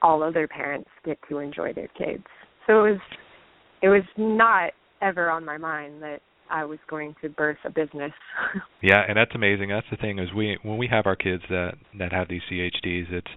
all 0.02 0.22
other 0.22 0.48
parents 0.48 0.90
get 1.04 1.18
to 1.30 1.40
enjoy 1.40 1.74
their 1.74 1.90
kids 1.98 2.24
so 2.68 2.86
it 2.86 2.92
was 2.92 3.00
it 3.82 3.90
was 3.90 4.04
not 4.18 4.72
ever 5.02 5.30
on 5.30 5.46
my 5.46 5.58
mind 5.58 6.02
that 6.02 6.20
I 6.50 6.66
was 6.66 6.80
going 6.90 7.16
to 7.22 7.30
birth 7.30 7.58
a 7.66 7.70
business. 7.70 8.12
yeah, 8.82 9.02
and 9.08 9.18
that's 9.18 9.36
amazing. 9.36 9.70
That's 9.70 9.88
the 9.92 9.98
thing 9.98 10.20
is 10.20 10.30
we 10.34 10.58
when 10.64 10.78
we 10.78 10.88
have 10.88 11.06
our 11.06 11.16
kids 11.16 11.44
that 11.50 11.74
that 12.00 12.12
have 12.12 12.28
these 12.30 12.42
CHDs, 12.52 13.12
it's 13.12 13.28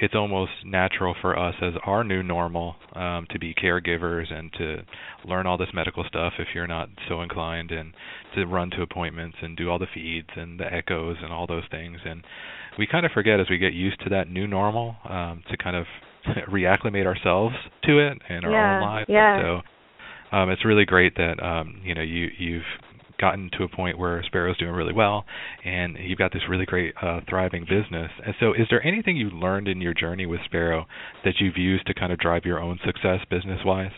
it's 0.00 0.14
almost 0.14 0.52
natural 0.64 1.14
for 1.20 1.38
us 1.38 1.54
as 1.62 1.72
our 1.84 2.04
new 2.04 2.22
normal 2.22 2.76
um 2.94 3.26
to 3.30 3.38
be 3.38 3.54
caregivers 3.54 4.32
and 4.32 4.52
to 4.52 4.76
learn 5.24 5.46
all 5.46 5.58
this 5.58 5.68
medical 5.74 6.04
stuff 6.04 6.32
if 6.38 6.48
you're 6.54 6.66
not 6.66 6.88
so 7.08 7.22
inclined 7.22 7.70
and 7.70 7.92
to 8.34 8.44
run 8.46 8.70
to 8.70 8.82
appointments 8.82 9.36
and 9.42 9.56
do 9.56 9.68
all 9.68 9.78
the 9.78 9.86
feeds 9.92 10.28
and 10.36 10.58
the 10.60 10.72
echoes 10.72 11.16
and 11.22 11.32
all 11.32 11.46
those 11.46 11.64
things 11.70 11.98
and 12.04 12.22
we 12.78 12.86
kind 12.86 13.04
of 13.04 13.12
forget 13.12 13.40
as 13.40 13.46
we 13.50 13.58
get 13.58 13.72
used 13.72 14.00
to 14.00 14.10
that 14.10 14.28
new 14.30 14.46
normal 14.46 14.96
um 15.08 15.42
to 15.50 15.56
kind 15.56 15.76
of 15.76 15.86
reacclimate 16.50 17.06
ourselves 17.06 17.54
to 17.84 17.98
it 17.98 18.18
in 18.28 18.44
our 18.44 18.50
yeah, 18.50 18.76
own 18.76 18.82
lives. 18.82 19.06
Yeah. 19.08 19.42
So 19.42 20.36
um, 20.36 20.50
it's 20.50 20.64
really 20.64 20.84
great 20.84 21.16
that 21.16 21.42
um, 21.42 21.80
you 21.84 21.94
know 21.94 22.02
you 22.02 22.28
you've 22.38 22.62
gotten 23.18 23.50
to 23.58 23.64
a 23.64 23.68
point 23.68 23.98
where 23.98 24.22
Sparrow's 24.26 24.58
doing 24.58 24.72
really 24.72 24.92
well, 24.92 25.24
and 25.64 25.96
you've 26.00 26.18
got 26.18 26.32
this 26.32 26.42
really 26.48 26.66
great 26.66 26.94
uh, 27.02 27.20
thriving 27.28 27.62
business. 27.62 28.10
And 28.24 28.34
so, 28.40 28.52
is 28.52 28.66
there 28.70 28.84
anything 28.86 29.16
you 29.16 29.30
learned 29.30 29.68
in 29.68 29.80
your 29.80 29.94
journey 29.94 30.26
with 30.26 30.40
Sparrow 30.44 30.86
that 31.24 31.34
you've 31.40 31.56
used 31.56 31.86
to 31.86 31.94
kind 31.94 32.12
of 32.12 32.18
drive 32.18 32.44
your 32.44 32.60
own 32.60 32.78
success 32.84 33.20
business 33.30 33.60
wise? 33.64 33.92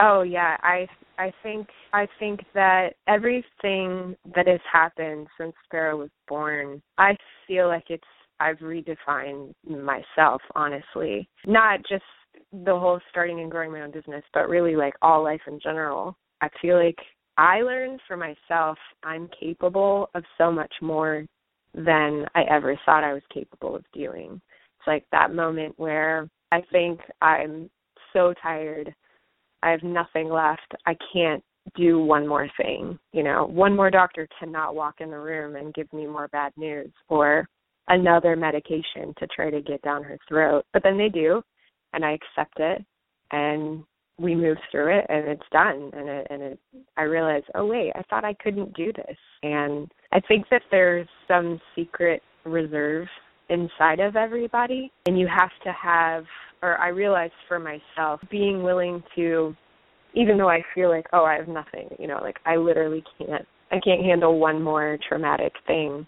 Oh 0.00 0.22
yeah, 0.22 0.56
I 0.62 0.86
I 1.18 1.32
think 1.42 1.68
I 1.92 2.06
think 2.18 2.40
that 2.54 2.94
everything 3.06 4.16
that 4.34 4.46
has 4.46 4.60
happened 4.70 5.26
since 5.38 5.52
Sparrow 5.64 5.96
was 5.98 6.10
born, 6.28 6.80
I 6.98 7.16
feel 7.46 7.68
like 7.68 7.84
it's 7.88 8.04
I've 8.40 8.58
redefined 8.58 9.52
myself, 9.66 10.40
honestly. 10.54 11.28
Not 11.46 11.80
just 11.86 12.04
the 12.52 12.78
whole 12.78 13.00
starting 13.10 13.40
and 13.40 13.50
growing 13.50 13.70
my 13.70 13.82
own 13.82 13.90
business, 13.90 14.24
but 14.32 14.48
really 14.48 14.76
like 14.76 14.94
all 15.02 15.22
life 15.22 15.42
in 15.46 15.60
general. 15.62 16.16
I 16.40 16.48
feel 16.62 16.82
like 16.82 16.98
I 17.36 17.62
learned 17.62 18.00
for 18.06 18.16
myself 18.16 18.78
I'm 19.02 19.28
capable 19.38 20.10
of 20.14 20.24
so 20.38 20.50
much 20.50 20.72
more 20.82 21.24
than 21.74 22.26
I 22.34 22.42
ever 22.50 22.78
thought 22.84 23.04
I 23.04 23.12
was 23.12 23.22
capable 23.32 23.76
of 23.76 23.84
doing. 23.92 24.40
It's 24.78 24.86
like 24.86 25.04
that 25.12 25.34
moment 25.34 25.78
where 25.78 26.28
I 26.52 26.62
think 26.72 27.00
I'm 27.22 27.70
so 28.12 28.34
tired. 28.42 28.92
I 29.62 29.70
have 29.70 29.82
nothing 29.82 30.28
left. 30.28 30.74
I 30.86 30.96
can't 31.12 31.42
do 31.76 32.00
one 32.02 32.26
more 32.26 32.48
thing. 32.60 32.98
You 33.12 33.22
know, 33.22 33.46
one 33.46 33.76
more 33.76 33.90
doctor 33.90 34.26
cannot 34.38 34.74
walk 34.74 34.96
in 35.00 35.10
the 35.10 35.18
room 35.18 35.56
and 35.56 35.74
give 35.74 35.92
me 35.92 36.06
more 36.06 36.28
bad 36.28 36.52
news 36.56 36.90
or 37.08 37.46
another 37.88 38.36
medication 38.36 39.14
to 39.18 39.26
try 39.34 39.50
to 39.50 39.60
get 39.60 39.82
down 39.82 40.02
her 40.02 40.18
throat. 40.28 40.64
But 40.72 40.82
then 40.82 40.98
they 40.98 41.08
do, 41.08 41.42
and 41.92 42.04
I 42.04 42.12
accept 42.12 42.58
it 42.58 42.84
and 43.32 43.84
we 44.20 44.34
move 44.34 44.58
through 44.70 44.98
it 44.98 45.06
and 45.08 45.28
it's 45.28 45.42
done. 45.50 45.90
And 45.92 46.08
it 46.08 46.26
and 46.30 46.42
it 46.42 46.58
I 46.96 47.02
realize, 47.02 47.42
oh 47.54 47.66
wait, 47.66 47.92
I 47.94 48.02
thought 48.08 48.24
I 48.24 48.34
couldn't 48.34 48.74
do 48.74 48.92
this. 48.92 49.16
And 49.42 49.90
I 50.12 50.20
think 50.20 50.46
that 50.50 50.62
there's 50.70 51.08
some 51.26 51.60
secret 51.74 52.22
reserve 52.44 53.06
inside 53.48 54.00
of 54.00 54.16
everybody. 54.16 54.92
And 55.06 55.18
you 55.18 55.26
have 55.26 55.50
to 55.64 55.72
have 55.72 56.24
or 56.62 56.78
I 56.78 56.88
realized 56.88 57.32
for 57.48 57.58
myself 57.58 58.20
being 58.30 58.62
willing 58.62 59.02
to 59.16 59.56
even 60.12 60.36
though 60.36 60.50
I 60.50 60.60
feel 60.74 60.88
like, 60.90 61.06
oh, 61.12 61.24
I 61.24 61.36
have 61.36 61.46
nothing, 61.46 61.88
you 61.98 62.08
know, 62.08 62.18
like 62.20 62.38
I 62.44 62.56
literally 62.56 63.02
can't 63.18 63.46
I 63.72 63.78
can't 63.80 64.04
handle 64.04 64.38
one 64.38 64.62
more 64.62 64.98
traumatic 65.08 65.52
thing 65.66 66.06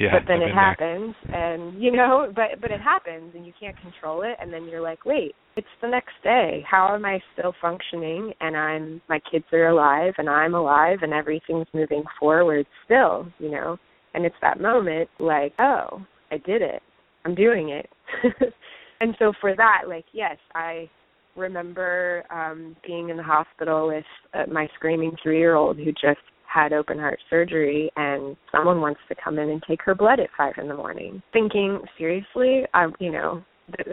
yeah, 0.00 0.18
but 0.18 0.26
then 0.26 0.40
it 0.40 0.54
happens 0.54 1.14
and 1.28 1.80
you 1.80 1.92
know 1.92 2.32
but 2.34 2.58
but 2.60 2.70
it 2.70 2.80
happens 2.80 3.32
and 3.34 3.44
you 3.44 3.52
can't 3.60 3.78
control 3.80 4.22
it 4.22 4.34
and 4.40 4.50
then 4.50 4.64
you're 4.64 4.80
like 4.80 5.04
wait 5.04 5.34
it's 5.56 5.66
the 5.82 5.88
next 5.88 6.14
day. 6.24 6.64
How 6.68 6.94
am 6.94 7.04
i 7.04 7.20
still 7.34 7.52
functioning 7.60 8.32
and 8.40 8.56
i'm 8.56 9.02
my 9.10 9.20
kids 9.30 9.44
are 9.52 9.68
alive 9.68 10.14
and 10.16 10.28
i'm 10.28 10.54
alive 10.54 11.00
and 11.02 11.12
everything's 11.12 11.66
moving 11.74 12.02
forward 12.18 12.66
still 12.86 13.26
you 13.38 13.50
know? 13.50 13.76
And 14.14 14.24
it's 14.24 14.34
that 14.40 14.58
moment 14.58 15.10
like 15.18 15.52
oh 15.58 16.04
i 16.30 16.38
did 16.38 16.62
it. 16.62 16.82
I'm 17.24 17.34
doing 17.34 17.68
it. 17.68 17.90
And 19.02 19.16
so 19.18 19.32
for 19.40 19.56
that 19.56 19.82
like 19.88 20.04
yes 20.12 20.36
i 20.54 20.88
remember 21.36 22.24
um 22.30 22.76
being 22.86 23.08
in 23.08 23.16
the 23.16 23.22
hospital 23.22 23.88
with 23.88 24.04
uh, 24.34 24.44
my 24.52 24.68
screaming 24.74 25.16
3 25.22 25.38
year 25.38 25.54
old 25.54 25.78
who 25.78 25.90
just 25.92 26.20
had 26.52 26.72
open 26.72 26.98
heart 26.98 27.18
surgery 27.28 27.90
and 27.96 28.36
someone 28.50 28.80
wants 28.80 29.00
to 29.08 29.14
come 29.22 29.38
in 29.38 29.50
and 29.50 29.62
take 29.68 29.80
her 29.82 29.94
blood 29.94 30.18
at 30.18 30.28
five 30.36 30.54
in 30.58 30.68
the 30.68 30.74
morning. 30.74 31.22
Thinking 31.32 31.80
seriously? 31.96 32.64
I 32.74 32.86
you 32.98 33.12
know 33.12 33.42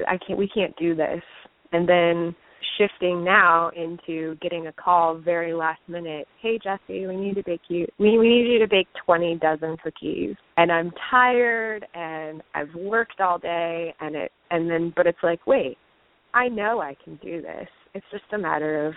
i 0.08 0.18
can't 0.26 0.40
we 0.40 0.50
can't 0.50 0.76
do 0.78 0.96
this. 0.96 1.22
And 1.72 1.88
then 1.88 2.36
shifting 2.78 3.24
now 3.24 3.70
into 3.76 4.36
getting 4.42 4.68
a 4.68 4.74
call 4.74 5.18
very 5.20 5.54
last 5.54 5.82
minute. 5.88 6.28
Hey 6.42 6.58
Jessie 6.64 7.06
we 7.06 7.16
need 7.16 7.36
to 7.36 7.44
bake 7.44 7.62
you 7.70 7.86
we, 8.00 8.18
we 8.18 8.28
need 8.28 8.52
you 8.52 8.60
to 8.60 8.68
bake 8.68 8.88
twenty 9.06 9.36
dozen 9.36 9.78
cookies. 9.84 10.36
And 10.58 10.72
i'm 10.72 10.92
tired 11.12 11.86
and 11.94 12.42
i've 12.56 12.74
worked 12.74 13.22
all 13.22 13.38
day 13.38 13.94
and 14.00 14.16
it 14.16 14.32
and 14.50 14.70
then 14.70 14.94
but 14.96 15.06
it's 15.06 15.18
like 15.22 15.46
wait 15.46 15.78
i 16.34 16.48
know 16.48 16.82
i 16.82 16.96
can 17.04 17.18
do 17.18 17.42
this. 17.42 17.68
It's 17.94 18.06
just 18.12 18.26
a 18.34 18.38
matter 18.38 18.88
of 18.88 18.94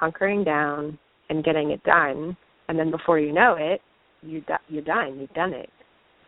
hunkering 0.00 0.44
down 0.44 0.98
and 1.28 1.44
getting 1.44 1.70
it 1.70 1.82
done 1.84 2.36
and 2.72 2.78
then 2.78 2.90
before 2.90 3.18
you 3.18 3.34
know 3.34 3.54
it, 3.58 3.82
you 4.22 4.42
you're 4.66 4.82
done. 4.82 5.18
You've 5.20 5.34
done 5.34 5.52
it, 5.52 5.68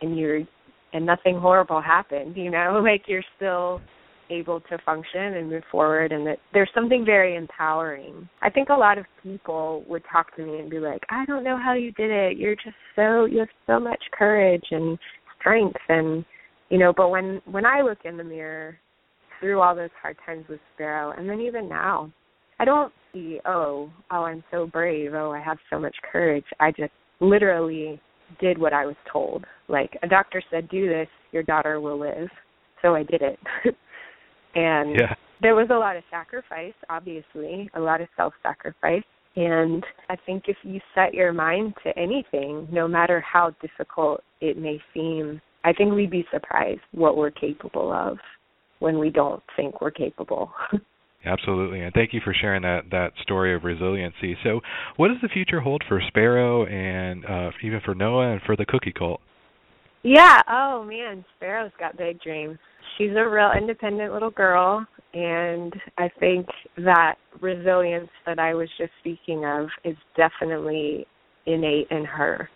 and 0.03 0.15
you're 0.15 0.41
and 0.93 1.03
nothing 1.03 1.39
horrible 1.39 1.81
happened. 1.81 2.37
You 2.37 2.51
know, 2.51 2.79
like 2.85 3.05
you're 3.07 3.23
still 3.35 3.81
able 4.29 4.59
to 4.59 4.77
function 4.85 5.21
and 5.21 5.49
move 5.49 5.63
forward 5.71 6.11
and 6.11 6.25
that 6.25 6.37
there's 6.53 6.69
something 6.73 7.03
very 7.03 7.35
empowering. 7.35 8.27
I 8.43 8.51
think 8.51 8.69
a 8.69 8.73
lot 8.73 8.99
of 8.99 9.05
people 9.23 9.83
would 9.87 10.03
talk 10.11 10.35
to 10.35 10.45
me 10.45 10.59
and 10.59 10.69
be 10.69 10.77
like, 10.77 11.01
"I 11.09 11.25
don't 11.25 11.43
know 11.43 11.57
how 11.57 11.73
you 11.73 11.91
did 11.93 12.11
it. 12.11 12.37
You're 12.37 12.55
just 12.55 12.77
so 12.95 13.25
you 13.25 13.39
have 13.39 13.49
so 13.65 13.79
much 13.79 14.03
courage 14.15 14.65
and 14.69 14.99
strength 15.39 15.79
and 15.89 16.23
you 16.69 16.77
know, 16.77 16.93
but 16.95 17.09
when 17.09 17.41
when 17.45 17.65
I 17.65 17.81
look 17.81 17.99
in 18.05 18.17
the 18.17 18.23
mirror 18.23 18.77
through 19.39 19.61
all 19.61 19.75
those 19.75 19.89
hard 19.99 20.17
times 20.23 20.45
with 20.47 20.59
Sparrow 20.75 21.11
and 21.17 21.27
then 21.27 21.41
even 21.41 21.67
now, 21.67 22.11
I 22.59 22.65
don't 22.65 22.93
oh, 23.45 23.91
oh, 24.11 24.23
I'm 24.23 24.43
so 24.51 24.67
brave. 24.67 25.13
Oh, 25.13 25.31
I 25.31 25.39
have 25.39 25.57
so 25.69 25.79
much 25.79 25.95
courage. 26.11 26.45
I 26.59 26.71
just 26.71 26.91
literally 27.19 27.99
did 28.39 28.57
what 28.57 28.73
I 28.73 28.85
was 28.85 28.95
told. 29.11 29.45
Like 29.67 29.97
a 30.03 30.07
doctor 30.07 30.41
said, 30.51 30.69
do 30.69 30.87
this, 30.87 31.07
your 31.31 31.43
daughter 31.43 31.79
will 31.79 31.99
live. 31.99 32.29
So 32.81 32.95
I 32.95 33.03
did 33.03 33.21
it. 33.21 33.39
and 34.55 34.95
yeah. 34.95 35.15
there 35.41 35.55
was 35.55 35.67
a 35.71 35.77
lot 35.77 35.95
of 35.95 36.03
sacrifice, 36.09 36.73
obviously, 36.89 37.69
a 37.75 37.79
lot 37.79 38.01
of 38.01 38.07
self 38.15 38.33
sacrifice. 38.43 39.03
And 39.35 39.83
I 40.09 40.15
think 40.25 40.43
if 40.47 40.57
you 40.63 40.79
set 40.93 41.13
your 41.13 41.33
mind 41.33 41.73
to 41.83 41.97
anything, 41.97 42.67
no 42.71 42.87
matter 42.87 43.19
how 43.21 43.53
difficult 43.61 44.21
it 44.39 44.57
may 44.57 44.79
seem, 44.93 45.41
I 45.65 45.73
think 45.73 45.93
we'd 45.93 46.11
be 46.11 46.25
surprised 46.31 46.81
what 46.91 47.17
we're 47.17 47.31
capable 47.31 47.91
of 47.91 48.17
when 48.79 48.97
we 48.99 49.09
don't 49.09 49.43
think 49.55 49.81
we're 49.81 49.91
capable. 49.91 50.51
Absolutely, 51.25 51.81
and 51.81 51.93
thank 51.93 52.13
you 52.13 52.21
for 52.23 52.33
sharing 52.33 52.61
that 52.61 52.83
that 52.91 53.13
story 53.23 53.55
of 53.55 53.63
resiliency. 53.63 54.37
So, 54.43 54.61
what 54.97 55.07
does 55.07 55.17
the 55.21 55.29
future 55.29 55.59
hold 55.59 55.83
for 55.87 56.01
Sparrow 56.07 56.65
and 56.65 57.25
uh, 57.25 57.51
even 57.63 57.81
for 57.83 57.95
Noah 57.95 58.33
and 58.33 58.41
for 58.45 58.55
the 58.55 58.65
Cookie 58.65 58.93
Cult? 58.95 59.19
Yeah. 60.03 60.41
Oh 60.47 60.85
man, 60.87 61.25
Sparrow's 61.35 61.71
got 61.79 61.97
big 61.97 62.21
dreams. 62.21 62.59
She's 62.97 63.09
a 63.17 63.27
real 63.27 63.51
independent 63.57 64.13
little 64.13 64.29
girl, 64.29 64.85
and 65.15 65.73
I 65.97 66.09
think 66.19 66.45
that 66.77 67.15
resilience 67.41 68.09
that 68.27 68.37
I 68.37 68.53
was 68.53 68.69
just 68.77 68.91
speaking 68.99 69.45
of 69.45 69.67
is 69.83 69.97
definitely 70.15 71.07
innate 71.47 71.87
in 71.89 72.05
her. 72.05 72.47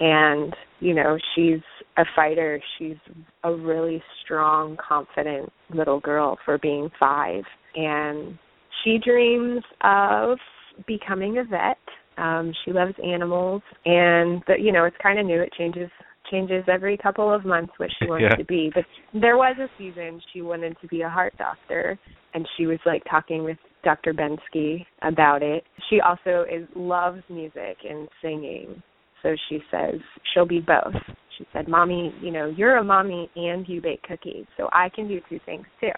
And 0.00 0.54
you 0.80 0.94
know, 0.94 1.18
she's 1.34 1.60
a 1.96 2.04
fighter. 2.16 2.60
She's 2.78 2.96
a 3.44 3.54
really 3.54 4.02
strong, 4.24 4.76
confident 4.76 5.52
little 5.70 6.00
girl 6.00 6.38
for 6.44 6.58
being 6.58 6.90
five 6.98 7.44
and 7.74 8.38
she 8.82 8.98
dreams 9.04 9.62
of 9.82 10.38
becoming 10.86 11.38
a 11.38 11.44
vet. 11.44 11.78
Um, 12.16 12.52
she 12.64 12.72
loves 12.72 12.94
animals, 13.04 13.62
and 13.84 14.42
the, 14.46 14.54
you 14.58 14.72
know 14.72 14.84
it's 14.84 14.96
kind 15.02 15.18
of 15.18 15.26
new. 15.26 15.40
It 15.40 15.52
changes 15.58 15.90
changes 16.30 16.64
every 16.72 16.96
couple 16.96 17.32
of 17.32 17.44
months 17.44 17.72
what 17.76 17.90
she 17.98 18.08
wants 18.08 18.24
yeah. 18.30 18.36
to 18.36 18.44
be. 18.44 18.70
But 18.74 18.84
there 19.12 19.36
was 19.36 19.56
a 19.58 19.68
season 19.76 20.20
she 20.32 20.40
wanted 20.40 20.76
to 20.80 20.86
be 20.88 21.02
a 21.02 21.08
heart 21.08 21.34
doctor, 21.38 21.98
and 22.32 22.46
she 22.56 22.66
was 22.66 22.78
like 22.86 23.02
talking 23.10 23.44
with 23.44 23.58
Dr. 23.82 24.14
Bensky 24.14 24.86
about 25.02 25.42
it. 25.42 25.64
She 25.90 26.00
also 26.00 26.44
is 26.50 26.66
loves 26.76 27.22
music 27.28 27.78
and 27.88 28.08
singing, 28.22 28.82
so 29.22 29.34
she 29.48 29.58
says 29.70 29.94
she'll 30.32 30.46
be 30.46 30.60
both. 30.60 30.94
She 31.38 31.46
said, 31.52 31.68
"Mommy, 31.68 32.14
you 32.20 32.30
know 32.30 32.46
you're 32.46 32.76
a 32.76 32.84
mommy 32.84 33.30
and 33.36 33.68
you 33.68 33.80
bake 33.80 34.02
cookies, 34.02 34.46
so 34.56 34.68
I 34.72 34.88
can 34.88 35.08
do 35.08 35.20
two 35.28 35.40
things 35.46 35.66
too." 35.80 35.92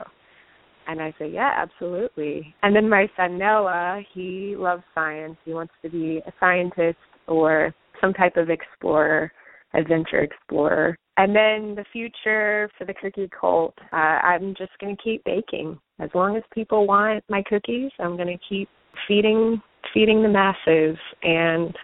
And 0.87 1.01
I 1.01 1.13
said, 1.19 1.33
yeah, 1.33 1.53
absolutely. 1.57 2.55
And 2.63 2.75
then 2.75 2.89
my 2.89 3.09
son 3.17 3.39
Noah, 3.39 4.03
he 4.15 4.55
loves 4.57 4.85
science. 4.95 5.37
He 5.45 5.53
wants 5.53 5.73
to 5.83 5.91
be 5.91 6.21
a 6.27 6.33
scientist 6.39 6.99
or 7.27 7.75
some 8.01 8.13
type 8.13 8.37
of 8.37 8.51
explorer, 8.51 9.33
adventure 9.75 10.21
explorer. 10.21 10.97
And 11.17 11.35
then 11.35 11.75
the 11.75 11.85
future 11.93 12.71
for 12.77 12.85
the 12.85 12.95
cookie 12.95 13.31
cult, 13.39 13.75
uh, 13.93 13.97
I'm 13.97 14.55
just 14.57 14.73
going 14.81 14.97
to 14.97 15.03
keep 15.03 15.25
baking. 15.25 15.79
As 15.99 16.11
long 16.15 16.37
as 16.37 16.43
people 16.53 16.87
want 16.87 17.25
my 17.29 17.43
cookies, 17.49 17.91
I'm 17.99 18.17
going 18.17 18.29
to 18.29 18.45
keep 18.49 18.69
feeding 19.09 19.61
feeding 19.95 20.21
the 20.21 20.29
masses 20.29 20.99
and 21.23 21.75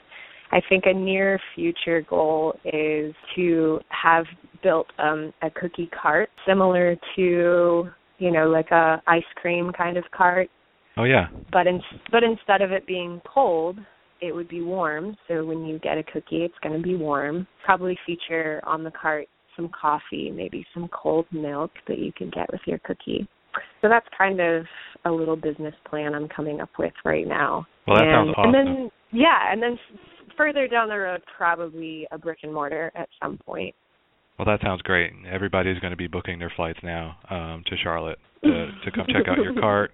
I 0.52 0.60
think 0.68 0.84
a 0.86 0.92
near 0.92 1.40
future 1.54 2.02
goal 2.02 2.54
is 2.64 3.14
to 3.36 3.80
have 3.88 4.26
built 4.62 4.86
um, 4.98 5.32
a 5.42 5.50
cookie 5.50 5.90
cart 6.00 6.28
similar 6.46 6.96
to 7.16 7.90
you 8.22 8.30
know, 8.30 8.48
like 8.48 8.70
a 8.70 9.02
ice 9.08 9.22
cream 9.36 9.72
kind 9.76 9.96
of 9.96 10.04
cart. 10.16 10.48
Oh 10.96 11.04
yeah. 11.04 11.26
But 11.50 11.66
in, 11.66 11.80
but 12.12 12.22
instead 12.22 12.62
of 12.62 12.70
it 12.70 12.86
being 12.86 13.20
cold, 13.26 13.78
it 14.20 14.32
would 14.32 14.48
be 14.48 14.62
warm. 14.62 15.16
So 15.26 15.44
when 15.44 15.64
you 15.64 15.80
get 15.80 15.98
a 15.98 16.04
cookie, 16.04 16.44
it's 16.44 16.54
going 16.62 16.76
to 16.76 16.82
be 16.82 16.94
warm. 16.94 17.48
Probably 17.64 17.98
feature 18.06 18.60
on 18.64 18.84
the 18.84 18.92
cart 18.92 19.26
some 19.56 19.68
coffee, 19.78 20.30
maybe 20.30 20.64
some 20.72 20.88
cold 20.88 21.26
milk 21.32 21.72
that 21.88 21.98
you 21.98 22.12
can 22.16 22.30
get 22.30 22.50
with 22.50 22.60
your 22.64 22.78
cookie. 22.78 23.28
So 23.82 23.88
that's 23.88 24.06
kind 24.16 24.40
of 24.40 24.64
a 25.04 25.10
little 25.10 25.36
business 25.36 25.74
plan 25.90 26.14
I'm 26.14 26.28
coming 26.28 26.60
up 26.60 26.70
with 26.78 26.94
right 27.04 27.26
now. 27.26 27.66
Well, 27.86 27.96
that 27.96 28.04
and, 28.04 28.14
sounds 28.14 28.34
awesome. 28.36 28.54
And 28.54 28.68
then 28.68 28.90
yeah, 29.10 29.52
and 29.52 29.60
then 29.62 29.78
further 30.36 30.68
down 30.68 30.88
the 30.88 30.96
road, 30.96 31.22
probably 31.36 32.06
a 32.10 32.18
brick 32.18 32.38
and 32.42 32.52
mortar 32.52 32.92
at 32.94 33.08
some 33.22 33.38
point. 33.38 33.74
Well, 34.38 34.46
that 34.46 34.60
sounds 34.62 34.82
great. 34.82 35.12
Everybody's 35.30 35.78
going 35.78 35.92
to 35.92 35.96
be 35.96 36.06
booking 36.06 36.38
their 36.38 36.52
flights 36.56 36.78
now 36.82 37.16
um, 37.30 37.62
to 37.66 37.76
Charlotte 37.82 38.18
to, 38.42 38.70
to 38.84 38.90
come 38.90 39.06
check 39.08 39.28
out 39.28 39.38
your 39.38 39.54
cart. 39.60 39.92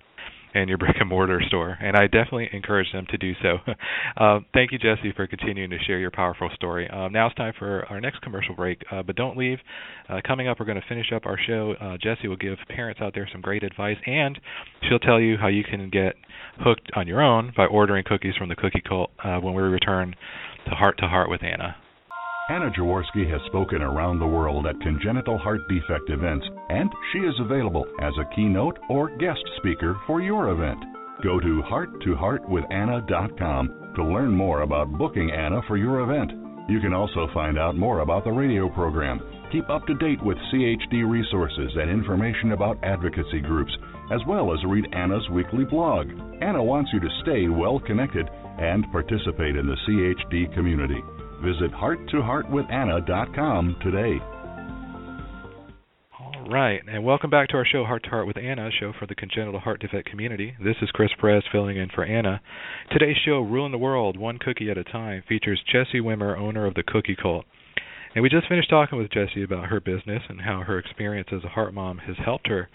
In 0.55 0.67
your 0.67 0.79
brick 0.79 0.97
and 0.99 1.09
mortar 1.11 1.43
store, 1.47 1.77
and 1.81 1.95
I 1.95 2.07
definitely 2.07 2.49
encourage 2.55 2.91
them 2.91 3.07
to 3.11 3.19
do 3.19 3.33
so. 3.43 3.59
uh, 4.17 4.41
thank 4.55 4.73
you, 4.73 4.79
Jessie, 4.79 5.13
for 5.15 5.27
continuing 5.27 5.69
to 5.71 5.79
share 5.87 5.99
your 5.99 6.11
powerful 6.11 6.49
story. 6.55 6.89
Um, 6.89 7.13
now 7.13 7.27
it's 7.27 7.37
time 7.37 7.53
for 7.59 7.85
our 7.91 8.01
next 8.01 8.23
commercial 8.23 8.55
break, 8.55 8.83
uh, 8.91 9.03
but 9.03 9.15
don't 9.15 9.37
leave. 9.37 9.59
Uh, 10.09 10.21
coming 10.27 10.49
up, 10.49 10.59
we're 10.59 10.65
going 10.65 10.81
to 10.81 10.89
finish 10.89 11.13
up 11.15 11.27
our 11.27 11.39
show. 11.47 11.75
Uh, 11.79 11.99
Jessie 12.03 12.29
will 12.29 12.37
give 12.37 12.57
parents 12.69 13.01
out 13.03 13.13
there 13.15 13.29
some 13.31 13.43
great 13.43 13.63
advice, 13.63 13.99
and 14.07 14.41
she'll 14.89 14.99
tell 14.99 15.21
you 15.21 15.37
how 15.37 15.49
you 15.49 15.65
can 15.65 15.91
get 15.91 16.15
hooked 16.61 16.91
on 16.97 17.07
your 17.07 17.21
own 17.21 17.53
by 17.55 17.67
ordering 17.67 18.05
cookies 18.07 18.35
from 18.37 18.49
the 18.49 18.57
Cookie 18.57 18.83
Cult 18.87 19.11
uh, 19.23 19.39
when 19.39 19.53
we 19.53 19.63
return 19.63 20.15
to 20.65 20.71
Heart 20.71 20.97
to 20.99 21.09
Heart 21.09 21.29
with 21.29 21.43
Anna. 21.43 21.77
Anna 22.51 22.71
Jaworski 22.71 23.31
has 23.31 23.43
spoken 23.45 23.83
around 23.83 24.19
the 24.19 24.27
world 24.27 24.67
at 24.67 24.81
congenital 24.81 25.37
heart 25.37 25.61
defect 25.69 26.09
events, 26.09 26.47
and 26.71 26.91
she 27.13 27.19
is 27.19 27.39
available 27.41 27.85
as 28.01 28.15
a 28.19 28.25
keynote 28.35 28.79
or 28.89 29.15
guest 29.19 29.45
speaker 29.59 30.01
for 30.07 30.23
your 30.23 30.49
event. 30.49 30.83
Go 31.23 31.39
to 31.41 31.63
hearttoheartwithanna.com 31.71 33.93
to 33.97 34.03
learn 34.03 34.31
more 34.31 34.63
about 34.63 34.97
booking 34.97 35.31
Anna 35.31 35.61
for 35.69 35.77
your 35.77 36.01
event. 36.01 36.31
You 36.71 36.81
can 36.81 36.95
also 36.95 37.29
find 37.35 37.59
out 37.59 37.77
more 37.77 38.01
about 38.01 38.25
the 38.25 38.33
radio 38.33 38.71
program, 38.71 39.21
keep 39.53 39.69
up 39.69 39.87
to 39.87 39.93
date 39.97 40.25
with 40.25 40.39
CHD 40.51 41.07
resources 41.07 41.73
and 41.77 41.91
information 41.91 42.53
about 42.53 42.83
advocacy 42.83 43.41
groups, 43.41 43.77
as 44.11 44.23
well 44.27 44.55
as 44.55 44.65
read 44.65 44.87
Anna's 44.95 45.29
weekly 45.33 45.67
blog. 45.67 46.09
Anna 46.41 46.65
wants 46.65 46.93
you 46.95 47.01
to 47.01 47.11
stay 47.21 47.49
well 47.49 47.79
connected 47.79 48.27
and 48.59 48.91
participate 48.91 49.55
in 49.55 49.67
the 49.67 49.77
CHD 49.87 50.51
community. 50.55 51.03
Visit 51.43 51.73
hearttoheartwithanna.com 51.73 53.77
today. 53.83 54.19
All 56.19 56.49
right, 56.51 56.81
and 56.91 57.05
welcome 57.05 57.31
back 57.31 57.49
to 57.49 57.57
our 57.57 57.65
show, 57.65 57.85
Heart 57.85 58.05
to 58.05 58.11
Heart 58.11 58.27
with 58.27 58.39
Anna, 58.39 58.69
a 58.69 58.73
show 58.73 58.93
for 58.99 59.07
the 59.07 59.15
congenital 59.15 59.61
heart 59.61 59.81
defect 59.81 60.11
community. 60.11 60.55
This 60.63 60.77
is 60.83 60.91
Chris 60.93 61.11
Perez 61.21 61.45
filling 61.53 61.77
in 61.77 61.89
for 61.95 62.05
Anna. 62.05 62.41
Today's 62.91 63.17
show, 63.25 63.41
Ruling 63.41 63.73
the 63.73 63.79
World, 63.79 64.19
One 64.19 64.39
Cookie 64.39 64.71
at 64.71 64.79
a 64.79 64.85
Time, 64.85 65.23
features 65.29 65.63
Jessie 65.71 66.01
Wimmer, 66.01 66.37
owner 66.37 66.67
of 66.67 66.75
the 66.75 66.83
Cookie 66.83 67.17
Cult. 67.21 67.45
And 68.19 68.25
we 68.25 68.31
just 68.31 68.49
finished 68.49 68.69
talking 68.69 68.99
with 68.99 69.13
Jessie 69.13 69.45
about 69.45 69.67
her 69.67 69.79
business 69.79 70.25
and 70.29 70.41
how 70.41 70.65
her 70.67 70.77
experience 70.77 71.29
as 71.31 71.45
a 71.45 71.49
heart 71.49 71.73
mom 71.73 71.99
has 71.99 72.17
helped 72.25 72.49
her. 72.49 72.69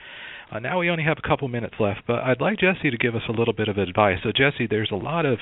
Uh, 0.49 0.59
now 0.59 0.79
we 0.79 0.89
only 0.89 1.03
have 1.03 1.17
a 1.21 1.27
couple 1.27 1.49
minutes 1.49 1.73
left, 1.81 1.99
but 2.07 2.19
I'd 2.19 2.39
like 2.39 2.59
Jessie 2.59 2.89
to 2.89 2.97
give 2.97 3.13
us 3.13 3.23
a 3.27 3.33
little 3.33 3.53
bit 3.53 3.67
of 3.67 3.77
advice. 3.77 4.19
So, 4.23 4.31
Jessie, 4.31 4.67
there's 4.69 4.91
a 4.93 4.95
lot 4.95 5.25
of 5.25 5.39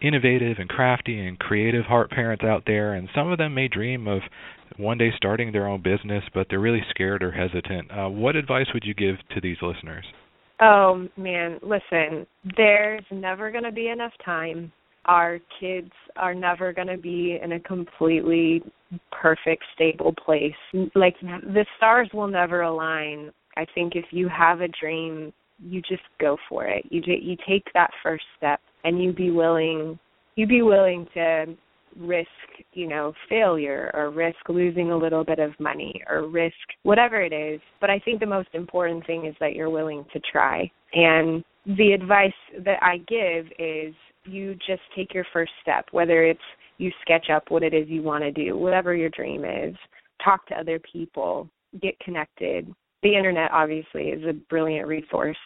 innovative 0.00 0.58
and 0.60 0.68
crafty 0.68 1.18
and 1.18 1.36
creative 1.36 1.84
heart 1.86 2.12
parents 2.12 2.44
out 2.44 2.62
there, 2.64 2.94
and 2.94 3.08
some 3.12 3.26
of 3.26 3.38
them 3.38 3.52
may 3.52 3.66
dream 3.66 4.06
of 4.06 4.20
one 4.76 4.98
day 4.98 5.10
starting 5.16 5.50
their 5.50 5.66
own 5.66 5.82
business, 5.82 6.22
but 6.32 6.46
they're 6.48 6.60
really 6.60 6.84
scared 6.88 7.24
or 7.24 7.32
hesitant. 7.32 7.90
Uh, 7.90 8.08
what 8.08 8.36
advice 8.36 8.66
would 8.72 8.84
you 8.84 8.94
give 8.94 9.16
to 9.34 9.40
these 9.40 9.56
listeners? 9.62 10.04
Oh 10.62 11.08
man, 11.16 11.58
listen, 11.60 12.24
there's 12.56 13.02
never 13.10 13.50
going 13.50 13.64
to 13.64 13.72
be 13.72 13.88
enough 13.88 14.12
time. 14.24 14.70
Our 15.10 15.40
kids 15.58 15.90
are 16.14 16.34
never 16.34 16.72
going 16.72 16.86
to 16.86 16.96
be 16.96 17.36
in 17.42 17.50
a 17.52 17.60
completely 17.60 18.62
perfect, 19.10 19.64
stable 19.74 20.14
place. 20.24 20.54
Like 20.94 21.16
the 21.20 21.66
stars 21.76 22.08
will 22.14 22.28
never 22.28 22.62
align. 22.62 23.32
I 23.56 23.66
think 23.74 23.96
if 23.96 24.04
you 24.12 24.28
have 24.28 24.60
a 24.60 24.68
dream, 24.68 25.32
you 25.60 25.82
just 25.82 26.04
go 26.20 26.36
for 26.48 26.66
it. 26.66 26.84
You 26.90 27.02
you 27.06 27.36
take 27.48 27.64
that 27.74 27.90
first 28.04 28.22
step 28.38 28.60
and 28.84 29.02
you 29.02 29.12
be 29.12 29.32
willing 29.32 29.98
you 30.36 30.46
be 30.46 30.62
willing 30.62 31.08
to 31.14 31.56
risk, 31.98 32.28
you 32.72 32.86
know, 32.86 33.12
failure 33.28 33.90
or 33.94 34.10
risk 34.10 34.48
losing 34.48 34.92
a 34.92 34.96
little 34.96 35.24
bit 35.24 35.40
of 35.40 35.58
money 35.58 36.00
or 36.08 36.28
risk 36.28 36.54
whatever 36.84 37.20
it 37.20 37.32
is. 37.32 37.60
But 37.80 37.90
I 37.90 37.98
think 37.98 38.20
the 38.20 38.26
most 38.26 38.50
important 38.52 39.04
thing 39.06 39.26
is 39.26 39.34
that 39.40 39.54
you're 39.56 39.70
willing 39.70 40.04
to 40.12 40.20
try. 40.30 40.70
And 40.94 41.42
the 41.66 41.92
advice 41.94 42.32
that 42.64 42.80
I 42.80 42.98
give 43.08 43.46
is 43.58 43.92
you 44.24 44.54
just 44.66 44.82
take 44.94 45.14
your 45.14 45.26
first 45.32 45.52
step, 45.62 45.86
whether 45.92 46.24
it's 46.24 46.40
you 46.78 46.90
sketch 47.02 47.26
up 47.30 47.44
what 47.50 47.62
it 47.62 47.74
is 47.74 47.88
you 47.88 48.02
want 48.02 48.24
to 48.24 48.32
do, 48.32 48.56
whatever 48.56 48.94
your 48.94 49.10
dream 49.10 49.44
is, 49.44 49.74
talk 50.24 50.46
to 50.46 50.54
other 50.54 50.80
people, 50.92 51.48
get 51.80 51.98
connected. 52.00 52.72
The 53.02 53.16
internet 53.16 53.50
obviously 53.52 54.08
is 54.08 54.22
a 54.24 54.32
brilliant 54.48 54.88
resource 54.88 55.36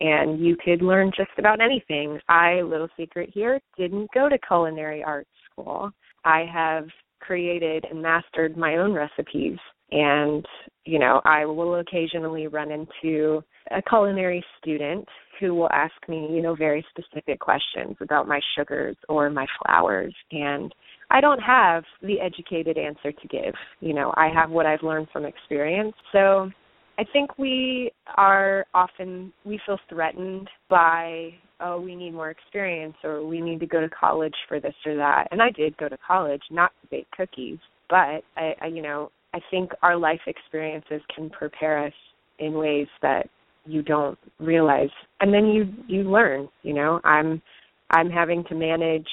and 0.00 0.40
you 0.40 0.56
could 0.64 0.80
learn 0.80 1.12
just 1.16 1.30
about 1.38 1.60
anything. 1.60 2.18
I, 2.28 2.62
little 2.62 2.88
secret 2.96 3.30
here, 3.32 3.60
didn't 3.76 4.08
go 4.14 4.28
to 4.28 4.38
culinary 4.38 5.04
arts 5.04 5.28
school. 5.52 5.90
I 6.24 6.46
have 6.50 6.86
created 7.20 7.84
and 7.90 8.00
mastered 8.00 8.56
my 8.56 8.76
own 8.76 8.92
recipes 8.92 9.58
and 9.92 10.44
you 10.84 10.98
know 10.98 11.20
i 11.24 11.44
will 11.44 11.76
occasionally 11.76 12.46
run 12.46 12.70
into 12.70 13.42
a 13.72 13.82
culinary 13.82 14.44
student 14.60 15.06
who 15.40 15.54
will 15.54 15.70
ask 15.72 15.94
me 16.08 16.28
you 16.30 16.42
know 16.42 16.54
very 16.54 16.84
specific 16.90 17.40
questions 17.40 17.96
about 18.00 18.28
my 18.28 18.40
sugars 18.56 18.96
or 19.08 19.30
my 19.30 19.46
flours. 19.58 20.14
and 20.30 20.72
i 21.10 21.20
don't 21.20 21.40
have 21.40 21.82
the 22.02 22.20
educated 22.20 22.78
answer 22.78 23.10
to 23.10 23.28
give 23.28 23.54
you 23.80 23.94
know 23.94 24.12
i 24.16 24.28
have 24.28 24.50
what 24.50 24.66
i've 24.66 24.82
learned 24.82 25.08
from 25.12 25.24
experience 25.24 25.94
so 26.12 26.50
I 27.00 27.04
think 27.14 27.38
we 27.38 27.92
are 28.18 28.66
often 28.74 29.32
we 29.46 29.58
feel 29.64 29.78
threatened 29.88 30.48
by 30.68 31.30
oh 31.58 31.80
we 31.80 31.96
need 31.96 32.12
more 32.12 32.28
experience 32.28 32.94
or 33.02 33.26
we 33.26 33.40
need 33.40 33.58
to 33.60 33.66
go 33.66 33.80
to 33.80 33.88
college 33.88 34.34
for 34.46 34.60
this 34.60 34.74
or 34.84 34.96
that. 34.96 35.28
And 35.30 35.40
I 35.40 35.50
did 35.50 35.78
go 35.78 35.88
to 35.88 35.96
college 36.06 36.42
not 36.50 36.72
to 36.82 36.88
bake 36.90 37.10
cookies, 37.16 37.56
but 37.88 38.22
I, 38.36 38.54
I 38.60 38.66
you 38.66 38.82
know 38.82 39.10
I 39.32 39.40
think 39.50 39.70
our 39.82 39.96
life 39.96 40.20
experiences 40.26 41.00
can 41.14 41.30
prepare 41.30 41.86
us 41.86 41.92
in 42.38 42.52
ways 42.52 42.88
that 43.00 43.30
you 43.70 43.82
don't 43.82 44.18
realize. 44.38 44.90
And 45.20 45.32
then 45.32 45.46
you 45.46 45.72
you 45.86 46.10
learn 46.10 46.48
you 46.62 46.74
know? 46.74 47.00
I'm 47.04 47.40
i'm 47.90 48.10
having 48.10 48.44
to 48.44 48.54
manage 48.54 49.08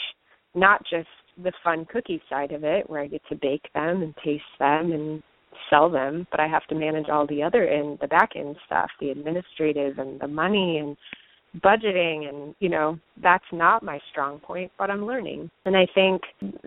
not 0.56 0.82
just 0.90 1.08
the 1.44 1.52
fun 1.64 1.86
cookie 1.86 2.22
side 2.30 2.52
of 2.52 2.64
it 2.64 2.90
where 2.90 3.02
i 3.02 3.08
get 3.08 3.22
to 3.30 3.36
bake 3.36 3.70
them 3.74 4.02
and 4.02 4.14
taste 4.24 4.44
them 4.60 4.92
and 4.92 5.22
sell 5.70 5.90
them, 5.90 6.28
but 6.32 6.40
I 6.40 6.48
have 6.48 6.66
to 6.68 6.76
manage 6.76 7.10
all 7.10 7.26
the 7.28 7.44
other 7.44 7.68
end, 7.68 7.98
the 8.00 8.08
back 8.08 8.32
end 8.36 8.56
stuff, 8.66 8.90
the 9.00 9.10
administrative 9.10 9.98
and 9.98 10.20
the 10.20 10.28
money 10.28 10.78
and 10.78 10.96
budgeting 11.64 12.30
and 12.30 12.54
you 12.60 12.70
know 12.70 13.00
that's 13.24 13.46
not 13.52 13.82
my 13.82 13.98
strong 14.12 14.38
point 14.38 14.72
but 14.78 14.92
i'm 14.92 15.06
learning. 15.06 15.50
And 15.66 15.76
i 15.76 15.88
think 15.96 16.22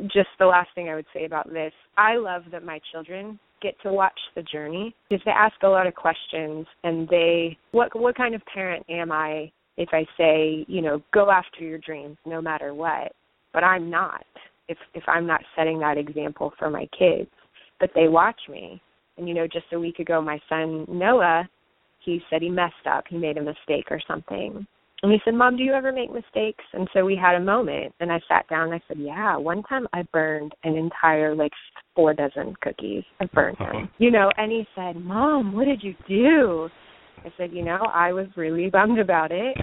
just 0.06 0.30
the 0.38 0.46
last 0.46 0.70
thing 0.74 0.88
i 0.88 0.94
would 0.94 1.06
say 1.14 1.26
about 1.26 1.52
this 1.52 1.72
i 1.96 2.16
love 2.16 2.42
that 2.50 2.64
my 2.64 2.80
children 2.90 3.38
get 3.60 3.74
to 3.82 3.92
watch 3.92 4.18
the 4.34 4.42
journey 4.42 4.94
because 5.08 5.22
they 5.24 5.30
ask 5.30 5.54
a 5.62 5.68
lot 5.68 5.86
of 5.86 5.94
questions 5.94 6.66
and 6.84 7.08
they 7.08 7.56
what 7.72 7.94
what 7.98 8.16
kind 8.16 8.34
of 8.34 8.42
parent 8.52 8.84
am 8.88 9.12
i 9.12 9.50
if 9.76 9.88
i 9.92 10.04
say 10.16 10.64
you 10.68 10.82
know 10.82 11.02
go 11.12 11.30
after 11.30 11.64
your 11.64 11.78
dreams 11.78 12.16
no 12.26 12.40
matter 12.40 12.74
what 12.74 13.12
but 13.52 13.62
i'm 13.64 13.90
not 13.90 14.24
if 14.68 14.78
if 14.94 15.04
i'm 15.08 15.26
not 15.26 15.40
setting 15.56 15.78
that 15.78 15.98
example 15.98 16.52
for 16.58 16.70
my 16.70 16.86
kids 16.98 17.30
but 17.80 17.90
they 17.94 18.06
watch 18.06 18.40
me. 18.48 18.80
And 19.16 19.26
you 19.26 19.34
know, 19.34 19.46
just 19.46 19.66
a 19.72 19.80
week 19.80 19.98
ago, 19.98 20.22
my 20.22 20.38
son 20.48 20.84
Noah, 20.88 21.48
he 22.04 22.22
said 22.30 22.42
he 22.42 22.50
messed 22.50 22.86
up. 22.88 23.04
He 23.08 23.16
made 23.16 23.38
a 23.38 23.42
mistake 23.42 23.86
or 23.90 24.00
something. 24.06 24.66
And 25.02 25.10
he 25.10 25.18
said, 25.24 25.34
Mom, 25.34 25.56
do 25.56 25.62
you 25.62 25.72
ever 25.72 25.92
make 25.92 26.12
mistakes? 26.12 26.64
And 26.72 26.88
so 26.92 27.04
we 27.04 27.16
had 27.16 27.34
a 27.34 27.44
moment 27.44 27.94
and 28.00 28.12
I 28.12 28.20
sat 28.28 28.48
down 28.48 28.72
and 28.72 28.74
I 28.74 28.82
said, 28.86 28.98
Yeah, 28.98 29.36
one 29.36 29.62
time 29.62 29.86
I 29.92 30.02
burned 30.12 30.52
an 30.64 30.76
entire 30.76 31.34
like 31.34 31.52
four 31.94 32.12
dozen 32.14 32.54
cookies. 32.62 33.04
I 33.20 33.26
burned 33.26 33.56
them. 33.58 33.68
Uh-huh. 33.68 33.86
You 33.98 34.10
know, 34.10 34.30
and 34.36 34.52
he 34.52 34.66
said, 34.74 34.96
Mom, 34.96 35.52
what 35.54 35.64
did 35.64 35.82
you 35.82 35.94
do? 36.06 36.68
I 37.24 37.32
said, 37.36 37.52
you 37.52 37.64
know, 37.64 37.80
I 37.92 38.12
was 38.12 38.26
really 38.36 38.70
bummed 38.70 38.98
about 38.98 39.32
it 39.32 39.56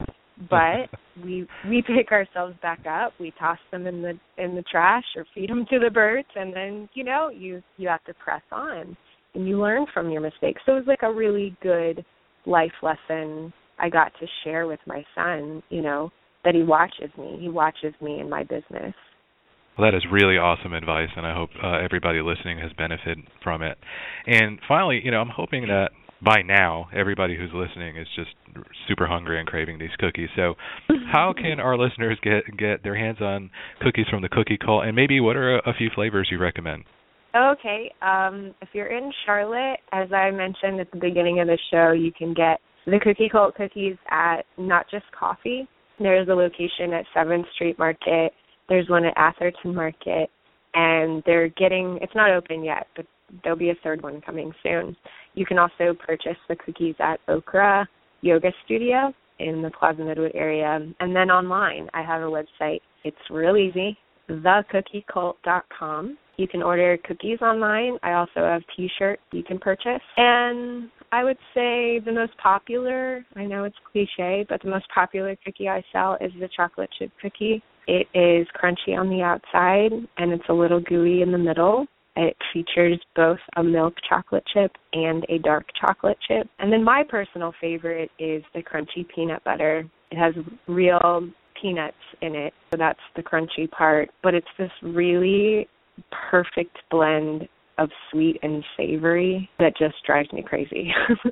but 0.50 0.90
we 1.24 1.48
we 1.68 1.82
pick 1.82 2.12
ourselves 2.12 2.56
back 2.62 2.80
up 2.88 3.14
we 3.20 3.34
toss 3.40 3.58
them 3.72 3.88
in 3.88 4.02
the 4.02 4.14
in 4.38 4.56
the 4.56 4.64
trash 4.64 5.04
or 5.16 5.26
feed 5.34 5.50
them 5.50 5.66
to 5.70 5.80
the 5.80 5.90
birds 5.90 6.28
and 6.36 6.56
then 6.56 6.88
you 6.94 7.04
know 7.04 7.30
you 7.30 7.62
you 7.78 7.88
have 7.88 8.04
to 8.04 8.14
press 8.16 8.42
on 8.52 8.96
and 9.34 9.48
you 9.48 9.60
learn 9.60 9.86
from 9.94 10.10
your 10.10 10.22
mistakes 10.22 10.62
so 10.66 10.74
it 10.74 10.76
was 10.76 10.88
like 10.88 11.04
a 11.04 11.14
really 11.14 11.56
good 11.62 12.06
life 12.46 12.72
lesson 12.82 13.52
i 13.80 13.90
got 13.90 14.12
to 14.20 14.26
share 14.44 14.68
with 14.68 14.80
my 14.86 15.04
son 15.16 15.62
you 15.70 15.82
know 15.82 16.12
that 16.44 16.56
he 16.56 16.64
watches 16.64 17.10
me 17.18 17.38
he 17.40 17.50
watches 17.50 17.94
me 18.02 18.20
in 18.20 18.30
my 18.30 18.44
business 18.44 18.94
well, 19.78 19.92
that 19.92 19.96
is 19.96 20.04
really 20.12 20.38
awesome 20.38 20.74
advice, 20.74 21.10
and 21.16 21.24
I 21.24 21.36
hope 21.36 21.52
uh, 21.64 21.78
everybody 21.78 22.20
listening 22.20 22.58
has 22.58 22.72
benefited 22.74 23.20
from 23.44 23.62
it. 23.62 23.78
And 24.26 24.58
finally, 24.68 25.00
you 25.04 25.12
know, 25.12 25.20
I'm 25.20 25.30
hoping 25.30 25.68
that 25.68 25.90
by 26.24 26.42
now 26.42 26.88
everybody 26.96 27.38
who's 27.38 27.52
listening 27.54 27.98
is 27.98 28.08
just 28.16 28.30
super 28.88 29.06
hungry 29.06 29.40
and 29.40 29.48
craving 29.48 29.78
these 29.78 29.96
cookies. 30.00 30.30
So, 30.36 30.56
how 31.12 31.34
can 31.38 31.60
our 31.60 31.78
listeners 31.78 32.18
get 32.24 32.44
get 32.58 32.84
their 32.84 32.98
hands 32.98 33.22
on 33.22 33.52
cookies 33.82 34.08
from 34.10 34.22
the 34.22 34.30
Cookie 34.30 34.58
Cult, 34.58 34.86
and 34.86 34.96
maybe 34.96 35.20
what 35.20 35.36
are 35.36 35.58
a, 35.58 35.70
a 35.70 35.74
few 35.74 35.90
flavors 35.94 36.28
you 36.32 36.40
recommend? 36.40 36.84
Okay, 37.36 37.92
um, 38.02 38.56
if 38.62 38.70
you're 38.74 38.88
in 38.88 39.12
Charlotte, 39.26 39.80
as 39.92 40.12
I 40.12 40.32
mentioned 40.32 40.80
at 40.80 40.90
the 40.92 40.98
beginning 40.98 41.40
of 41.40 41.48
the 41.48 41.60
show, 41.72 41.92
you 41.92 42.12
can 42.12 42.34
get 42.34 42.60
the 42.88 43.00
Cookie 43.04 43.30
Cult 43.30 43.54
cookies 43.54 43.96
at 44.10 44.42
Not 44.58 44.90
Just 44.90 45.06
Coffee. 45.18 45.68
There's 46.00 46.28
a 46.30 46.34
location 46.34 46.94
at 46.94 47.06
Seventh 47.14 47.46
Street 47.54 47.78
Market. 47.78 48.32
There's 48.70 48.90
one 48.90 49.06
at 49.06 49.14
Atherton 49.18 49.76
Market, 49.76 50.30
and 50.74 51.22
they're 51.26 51.50
getting. 51.50 52.00
It's 52.02 52.16
not 52.16 52.32
open 52.32 52.64
yet, 52.64 52.88
but 52.96 53.06
there'll 53.44 53.60
be 53.60 53.72
a 53.72 53.78
third 53.84 54.02
one 54.02 54.22
coming 54.22 54.54
soon. 54.64 54.96
You 55.36 55.46
can 55.46 55.60
also 55.60 55.94
purchase 55.94 56.38
the 56.48 56.56
cookies 56.56 56.96
at 57.00 57.20
Okra 57.28 57.88
Yoga 58.22 58.52
Studio. 58.66 59.14
in 59.40 59.62
the 59.62 59.70
Plaza 59.72 60.02
Midwood 60.02 60.34
area. 60.34 60.80
And 61.00 61.16
then 61.16 61.30
online, 61.30 61.90
I 61.94 62.02
have 62.02 62.22
a 62.22 62.26
website. 62.26 62.82
It's 63.04 63.18
real 63.30 63.58
easy, 63.58 63.98
thecookiecult.com. 64.30 66.18
You 66.38 66.48
can 66.48 66.62
order 66.62 66.98
cookies 67.04 67.40
online. 67.42 67.98
I 68.04 68.14
also 68.14 68.38
have 68.38 68.62
t-shirts 68.76 69.22
you 69.32 69.44
can 69.44 69.60
purchase. 69.60 70.02
And 70.18 70.90
I 71.12 71.24
would 71.24 71.38
say 71.54 72.00
the 72.00 72.12
most 72.12 72.38
popular, 72.38 73.26
I 73.36 73.46
know 73.46 73.64
it's 73.64 73.78
cliche, 73.92 74.46
but 74.50 74.62
the 74.62 74.70
most 74.70 74.86
popular 74.94 75.38
cookie 75.46 75.70
I 75.70 75.84
sell 75.92 76.18
is 76.20 76.32
the 76.40 76.50
chocolate 76.56 76.90
chip 76.98 77.12
cookie. 77.22 77.64
It 77.88 78.08
is 78.14 78.48
crunchy 78.62 78.98
on 78.98 79.10
the 79.10 79.22
outside 79.22 79.92
and 80.18 80.34
it's 80.34 80.44
a 80.50 80.54
little 80.54 80.82
gooey 80.82 81.22
in 81.22 81.32
the 81.32 81.38
middle. 81.38 81.88
It 82.18 82.36
features 82.52 83.00
both 83.16 83.38
a 83.56 83.64
milk 83.64 83.94
chocolate 84.10 84.44
chip 84.54 84.72
and 84.94 85.24
a 85.30 85.38
dark 85.38 85.66
chocolate 85.80 86.18
chip. 86.28 86.50
And 86.60 86.74
then 86.74 86.84
my 86.84 87.04
personal 87.08 87.54
favorite 87.62 88.10
is 88.20 88.44
the 88.54 88.62
crunchy 88.62 89.08
peanut 89.08 89.44
butter. 89.44 89.86
It 90.12 90.18
has 90.18 90.34
real 90.68 91.30
peanuts 91.62 91.96
in 92.22 92.36
it, 92.36 92.54
so 92.72 92.78
that's 92.78 93.00
the 93.16 93.24
crunchy 93.24 93.70
part. 93.70 94.10
But 94.24 94.34
it's 94.34 94.48
this 94.58 94.72
really 94.82 95.68
perfect 96.32 96.78
blend 96.92 97.48
of 97.78 97.90
sweet 98.12 98.38
and 98.42 98.64
savory 98.76 99.50
that 99.60 99.78
just 99.78 99.96
drives 100.06 100.32
me 100.34 100.42
crazy. 100.42 100.92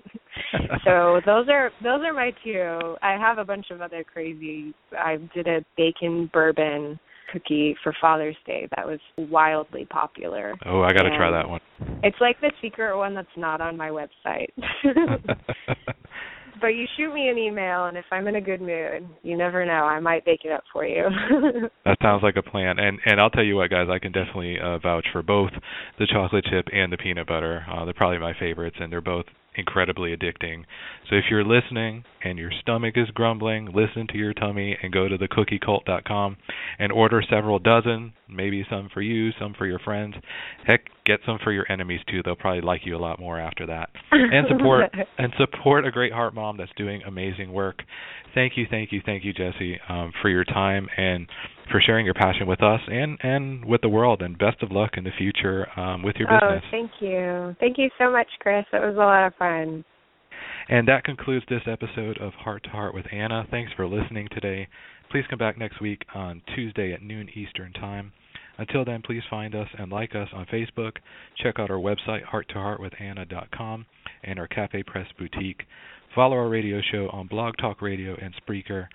so 0.84 1.20
those 1.26 1.48
are 1.50 1.72
those 1.84 2.02
are 2.06 2.14
my 2.14 2.32
two. 2.44 2.96
I 3.02 3.14
have 3.14 3.38
a 3.38 3.46
bunch 3.46 3.68
of 3.72 3.82
other 3.82 4.04
crazy. 4.04 4.74
I 4.98 5.18
did 5.34 5.48
a 5.48 5.66
bacon 5.78 6.30
bourbon 6.34 7.00
cookie 7.32 7.76
for 7.84 7.94
Father's 8.00 8.36
Day 8.46 8.68
that 8.76 8.86
was 8.86 9.00
wildly 9.18 9.86
popular. 9.86 10.54
Oh, 10.66 10.82
I 10.82 10.94
got 10.94 11.04
to 11.04 11.18
try 11.18 11.32
that 11.32 11.50
one. 11.50 11.60
It's 12.04 12.18
like 12.22 12.40
the 12.42 12.52
secret 12.62 12.96
one 12.96 13.16
that's 13.16 13.28
not 13.36 13.62
on 13.62 13.76
my 13.78 13.90
website. 13.90 14.50
but 16.62 16.68
you 16.68 16.86
shoot 16.98 17.14
me 17.14 17.30
an 17.30 17.38
email, 17.38 17.86
and 17.86 17.98
if 17.98 18.06
I'm 18.12 18.28
in 18.28 18.36
a 18.36 18.42
good 18.42 18.62
mood, 18.62 19.08
you 19.24 19.38
never 19.38 19.66
know, 19.66 19.84
I 19.86 20.00
might 20.00 20.26
bake 20.26 20.42
it 20.44 20.52
up 20.52 20.64
for 20.72 20.86
you. 20.86 21.04
that 21.86 21.98
sounds 22.02 22.24
like 22.24 22.36
a 22.38 22.44
plan. 22.44 22.80
And 22.80 23.00
and 23.06 23.20
I'll 23.20 23.30
tell 23.30 23.44
you 23.44 23.56
what, 23.56 23.70
guys, 23.70 23.88
I 23.90 24.00
can 24.00 24.12
definitely 24.12 24.58
uh, 24.60 24.80
vouch 24.80 25.06
for 25.12 25.22
both 25.22 25.52
the 26.00 26.08
chocolate 26.08 26.46
chip 26.50 26.68
and 26.74 26.92
the 26.92 26.98
peanut 26.98 27.28
butter. 27.28 27.66
Uh, 27.72 27.86
they're 27.86 27.94
probably 27.94 28.20
my 28.20 28.34
favorites, 28.40 28.78
and 28.80 28.92
they're 28.92 29.02
both 29.02 29.26
incredibly 29.58 30.16
addicting. 30.16 30.64
So 31.10 31.16
if 31.16 31.26
you're 31.30 31.44
listening 31.44 32.04
and 32.24 32.38
your 32.38 32.52
stomach 32.62 32.94
is 32.96 33.10
grumbling, 33.14 33.68
listen 33.74 34.08
to 34.08 34.18
your 34.18 34.34
tummy 34.34 34.78
and 34.82 34.92
go 34.92 35.08
to 35.08 35.18
thecookiecult.com 35.18 36.38
and 36.80 36.92
order 36.92 37.24
several 37.30 37.60
dozen, 37.60 38.14
maybe 38.30 38.66
some 38.70 38.90
for 38.94 39.02
you, 39.02 39.32
some 39.40 39.54
for 39.58 39.66
your 39.66 39.80
friends. 39.80 40.16
Heck, 40.66 40.82
get 41.06 41.20
some 41.26 41.40
for 41.44 41.52
your 41.52 41.70
enemies 41.72 42.02
too. 42.10 42.22
They'll 42.24 42.36
probably 42.36 42.62
like 42.62 42.82
you 42.86 42.96
a 42.96 43.00
lot 43.00 43.20
more 43.20 43.40
after 43.40 43.66
that. 43.68 43.90
And 44.36 44.48
support 44.50 44.92
and 45.18 45.34
support 45.38 45.86
a 45.86 45.92
great 45.92 46.12
heart 46.12 46.34
mom 46.34 46.58
that's 46.58 46.72
doing 46.76 47.02
amazing 47.04 47.54
work. 47.54 47.84
Thank 48.34 48.54
you, 48.58 48.66
thank 48.70 48.92
you, 48.92 49.02
thank 49.06 49.24
you, 49.24 49.34
Jessie, 49.34 49.80
um, 49.88 50.12
for 50.22 50.30
your 50.30 50.44
time 50.44 50.88
and 50.98 51.28
for 51.72 51.82
sharing 51.82 52.06
your 52.06 52.14
passion 52.14 52.48
with 52.48 52.62
us 52.62 52.82
and 52.88 53.18
and 53.22 53.66
with 53.66 53.82
the 53.82 53.90
world. 53.90 54.22
And 54.22 54.38
best 54.38 54.62
of 54.62 54.72
luck 54.72 54.92
in 54.98 55.04
the 55.04 55.12
future 55.18 55.68
um, 55.80 56.04
with 56.04 56.16
your 56.18 56.28
business. 56.28 56.64
Oh, 56.66 56.72
thank 56.72 56.92
you, 57.00 57.56
thank 57.60 57.78
you 57.78 57.90
so 57.98 58.12
much, 58.12 58.28
Chris. 58.40 58.66
It 58.74 58.82
was 58.82 58.96
a 58.96 59.00
lot 59.00 59.28
of 59.28 59.34
fun. 59.36 59.84
And 60.68 60.88
that 60.88 61.04
concludes 61.04 61.46
this 61.48 61.62
episode 61.68 62.18
of 62.18 62.34
Heart 62.34 62.64
to 62.64 62.70
Heart 62.70 62.94
with 62.94 63.06
Anna. 63.12 63.46
Thanks 63.52 63.72
for 63.76 63.88
listening 63.88 64.28
today. 64.32 64.68
Please 65.12 65.24
come 65.30 65.40
back 65.40 65.58
next 65.58 65.80
week 65.80 66.02
on 66.14 66.42
Tuesday 66.56 66.92
at 66.92 67.04
noon 67.04 67.30
Eastern 67.36 67.72
Time. 67.74 68.12
Until 68.58 68.86
then, 68.86 69.02
please 69.02 69.22
find 69.30 69.54
us 69.54 69.68
and 69.78 69.92
like 69.92 70.16
us 70.16 70.30
on 70.34 70.46
Facebook. 70.46 70.94
Check 71.44 71.60
out 71.60 71.70
our 71.70 71.78
website, 71.78 72.22
hearttoheartwithanna.com, 72.26 73.86
and 74.24 74.40
our 74.40 74.48
Cafe 74.48 74.84
Press 74.84 75.08
boutique. 75.20 75.64
Follow 76.16 76.38
our 76.38 76.48
radio 76.48 76.80
show 76.94 77.10
on 77.12 77.28
Blog 77.28 77.56
Talk 77.58 77.82
Radio 77.82 78.16
and 78.16 78.34
Spreaker. 78.48 78.88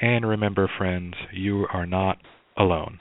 And 0.00 0.26
remember, 0.26 0.70
friends, 0.78 1.12
you 1.30 1.66
are 1.70 1.84
not 1.84 2.16
alone. 2.56 2.98